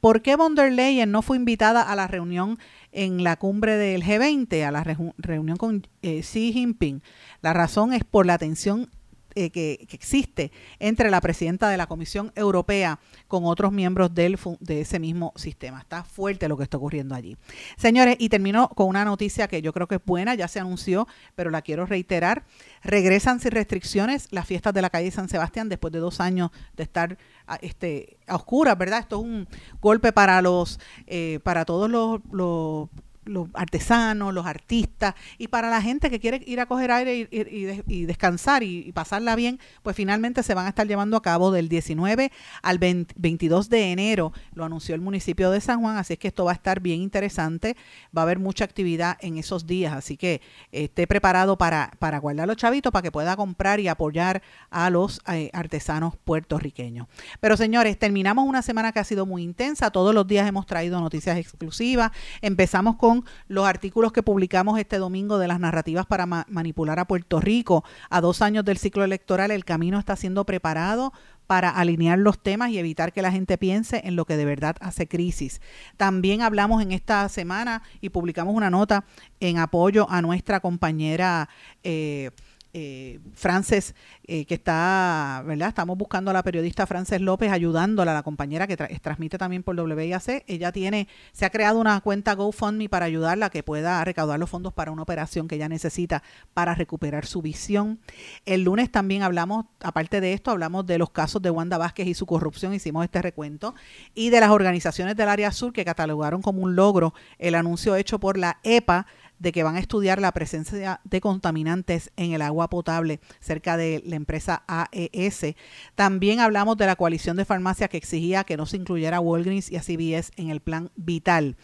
[0.00, 2.58] ¿Por qué von der Leyen no fue invitada a la reunión
[2.90, 4.84] en la cumbre del G20, a la
[5.16, 7.02] reunión con eh, Xi Jinping?
[7.40, 8.90] La razón es por la tensión
[9.34, 14.80] eh, que, existe entre la presidenta de la Comisión Europea con otros miembros del, de
[14.80, 15.80] ese mismo sistema.
[15.80, 17.36] Está fuerte lo que está ocurriendo allí.
[17.76, 21.06] Señores, y termino con una noticia que yo creo que es buena, ya se anunció,
[21.34, 22.44] pero la quiero reiterar.
[22.82, 26.82] Regresan sin restricciones las fiestas de la calle San Sebastián después de dos años de
[26.82, 29.00] estar a, este, a oscuras, ¿verdad?
[29.00, 29.48] Esto es un
[29.80, 32.88] golpe para los, eh, para todos los
[33.24, 37.28] los artesanos, los artistas y para la gente que quiere ir a coger aire y,
[37.30, 41.16] y- y des- y descansar y, pasarla bien, pues finalmente se van a estar llevando
[41.16, 42.30] a cabo del 19
[42.62, 46.28] al 20 22 de enero, lo anunció el municipio de San Juan, así es que
[46.28, 47.76] esto va a estar bien interesante,
[48.16, 50.40] va a haber mucha actividad en esos días, así que
[50.72, 55.20] esté preparado para, para guardar los chavitos para que pueda comprar y apoyar a los
[55.32, 57.06] eh, artesanos puertorriqueños.
[57.40, 61.00] Pero señores, terminamos una semana que ha sido muy intensa, todos los días hemos traído
[61.00, 62.10] noticias exclusivas,
[62.42, 63.13] empezamos con
[63.48, 67.84] los artículos que publicamos este domingo de las narrativas para ma- manipular a Puerto Rico.
[68.10, 71.12] A dos años del ciclo electoral, el camino está siendo preparado
[71.46, 74.76] para alinear los temas y evitar que la gente piense en lo que de verdad
[74.80, 75.60] hace crisis.
[75.98, 79.04] También hablamos en esta semana y publicamos una nota
[79.40, 81.50] en apoyo a nuestra compañera
[81.82, 82.30] eh,
[82.74, 83.94] eh, Frances,
[84.26, 85.68] eh, que está, ¿verdad?
[85.68, 89.80] Estamos buscando a la periodista Frances López, ayudándola, la compañera que tra- transmite también por
[89.80, 90.44] WIAC.
[90.46, 94.72] Ella tiene, se ha creado una cuenta GoFundMe para ayudarla que pueda recaudar los fondos
[94.72, 96.22] para una operación que ella necesita
[96.52, 98.00] para recuperar su visión.
[98.44, 102.14] El lunes también hablamos, aparte de esto, hablamos de los casos de Wanda Vázquez y
[102.14, 103.74] su corrupción, hicimos este recuento,
[104.14, 108.18] y de las organizaciones del área sur que catalogaron como un logro el anuncio hecho
[108.18, 109.06] por la EPA
[109.38, 114.02] de que van a estudiar la presencia de contaminantes en el agua potable cerca de
[114.06, 115.54] la empresa AES.
[115.94, 119.76] También hablamos de la coalición de farmacias que exigía que no se incluyera Walgreens y
[119.76, 121.56] a CVS en el plan vital.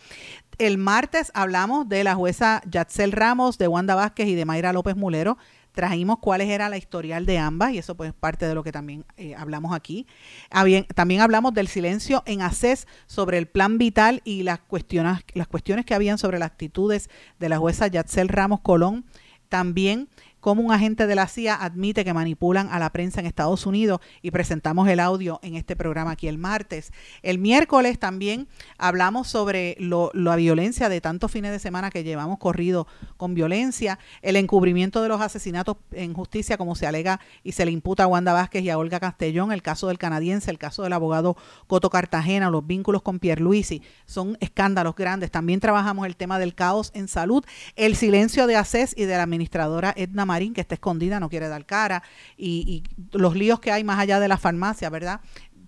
[0.59, 4.95] El martes hablamos de la jueza Yatzel Ramos, de Wanda Vázquez y de Mayra López
[4.95, 5.39] Mulero.
[5.73, 8.73] Trajimos cuáles era la historial de ambas y eso pues es parte de lo que
[8.73, 10.07] también eh, hablamos aquí.
[10.51, 15.47] Habien- También hablamos del silencio en ACES sobre el plan vital y las cuestiones, las
[15.47, 17.09] cuestiones que habían sobre las actitudes
[17.39, 19.05] de la jueza Yatzel Ramos Colón.
[19.49, 20.09] También
[20.41, 24.01] cómo un agente de la CIA admite que manipulan a la prensa en Estados Unidos
[24.23, 26.93] y presentamos el audio en este programa aquí el martes.
[27.23, 32.39] El miércoles también hablamos sobre lo- la violencia de tantos fines de semana que llevamos
[32.39, 32.87] corrido
[33.17, 37.71] con violencia, el encubrimiento de los asesinatos en justicia como se alega y se le
[37.71, 40.93] imputa a Wanda Vázquez y a Olga Castellón, el caso del canadiense, el caso del
[40.93, 41.37] abogado
[41.67, 45.31] Coto Cartagena, los vínculos con Pierluisi, son escándalos grandes.
[45.31, 47.45] También trabajamos el tema del caos en salud,
[47.77, 51.49] el silencio de ACES y de la administradora Edna Marín, que está escondida, no quiere
[51.49, 52.03] dar cara,
[52.37, 55.21] y, y los líos que hay más allá de la farmacia, ¿verdad?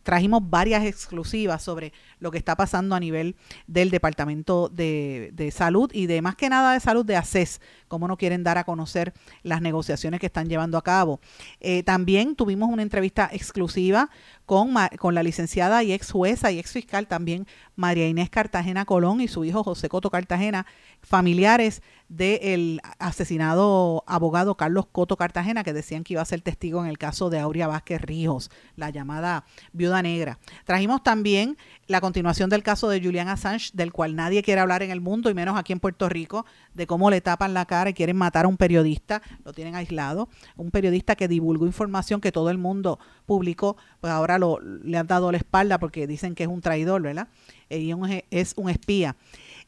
[0.02, 1.92] Trajimos varias exclusivas sobre
[2.23, 6.49] lo que está pasando a nivel del Departamento de, de Salud y de más que
[6.49, 9.12] nada de salud de ACES, cómo no quieren dar a conocer
[9.43, 11.20] las negociaciones que están llevando a cabo.
[11.61, 14.09] Eh, también tuvimos una entrevista exclusiva
[14.47, 19.20] con, con la licenciada y ex jueza y ex fiscal también María Inés Cartagena Colón
[19.20, 20.66] y su hijo José Coto Cartagena,
[21.03, 26.91] familiares del asesinado abogado Carlos Coto Cartagena, que decían que iba a ser testigo en
[26.91, 30.39] el caso de Aurea Vázquez Ríos, la llamada viuda negra.
[30.64, 31.57] Trajimos también
[31.87, 35.30] la continuación del caso de Julian Assange, del cual nadie quiere hablar en el mundo
[35.30, 36.44] y menos aquí en Puerto Rico,
[36.74, 40.28] de cómo le tapan la cara y quieren matar a un periodista, lo tienen aislado,
[40.58, 45.06] un periodista que divulgó información que todo el mundo publicó, pues ahora lo, le han
[45.06, 47.28] dado la espalda porque dicen que es un traidor, ¿verdad?
[47.70, 49.16] Eh, y un- es un espía.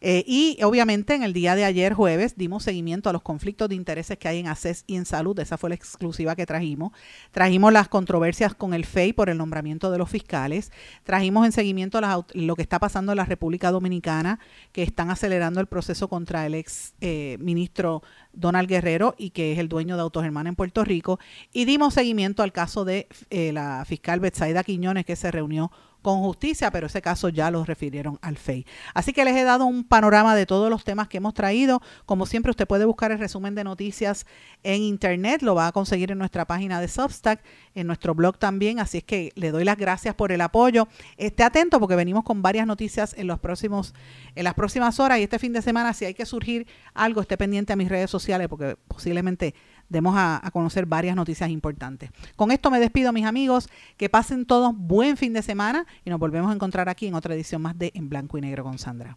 [0.07, 3.75] Eh, y obviamente en el día de ayer, jueves, dimos seguimiento a los conflictos de
[3.75, 5.39] intereses que hay en ACES y en salud.
[5.39, 6.93] Esa fue la exclusiva que trajimos.
[7.33, 10.73] Trajimos las controversias con el FEI por el nombramiento de los fiscales.
[11.05, 12.03] Trajimos en seguimiento
[12.35, 14.41] lo que está pasando en la República Dominicana,
[14.73, 18.03] que están acelerando el proceso contra el ex eh, ministro
[18.35, 21.19] Donald Guerrero y que es el dueño de Autogermana en Puerto Rico.
[21.51, 25.71] Y dimos seguimiento al caso de eh, la fiscal Betsaida Quiñones, que se reunió
[26.05, 28.67] con justicia, pero ese caso ya lo refirieron al FEI.
[28.93, 31.81] Así que les he dado un panorama de todos los temas que hemos traído.
[32.05, 34.27] Como siempre, usted puede buscar el resumen de noticias
[34.63, 37.43] en internet, lo va a conseguir en nuestra página de Substack,
[37.75, 40.89] en nuestro blog también, así es que le doy las gracias por el apoyo.
[41.17, 43.95] Esté atento porque venimos con varias noticias en los próximos
[44.35, 47.39] en las próximas horas y este fin de semana si hay que surgir algo, esté
[47.39, 49.55] pendiente a mis redes sociales porque posiblemente
[49.89, 52.11] demos a, a conocer varias noticias importantes.
[52.37, 53.69] Con esto me despido, mis amigos.
[53.97, 57.35] Que pasen todos buen fin de semana y nos volvemos a encontrar aquí en otra
[57.35, 59.17] edición más de En Blanco y Negro con Sandra.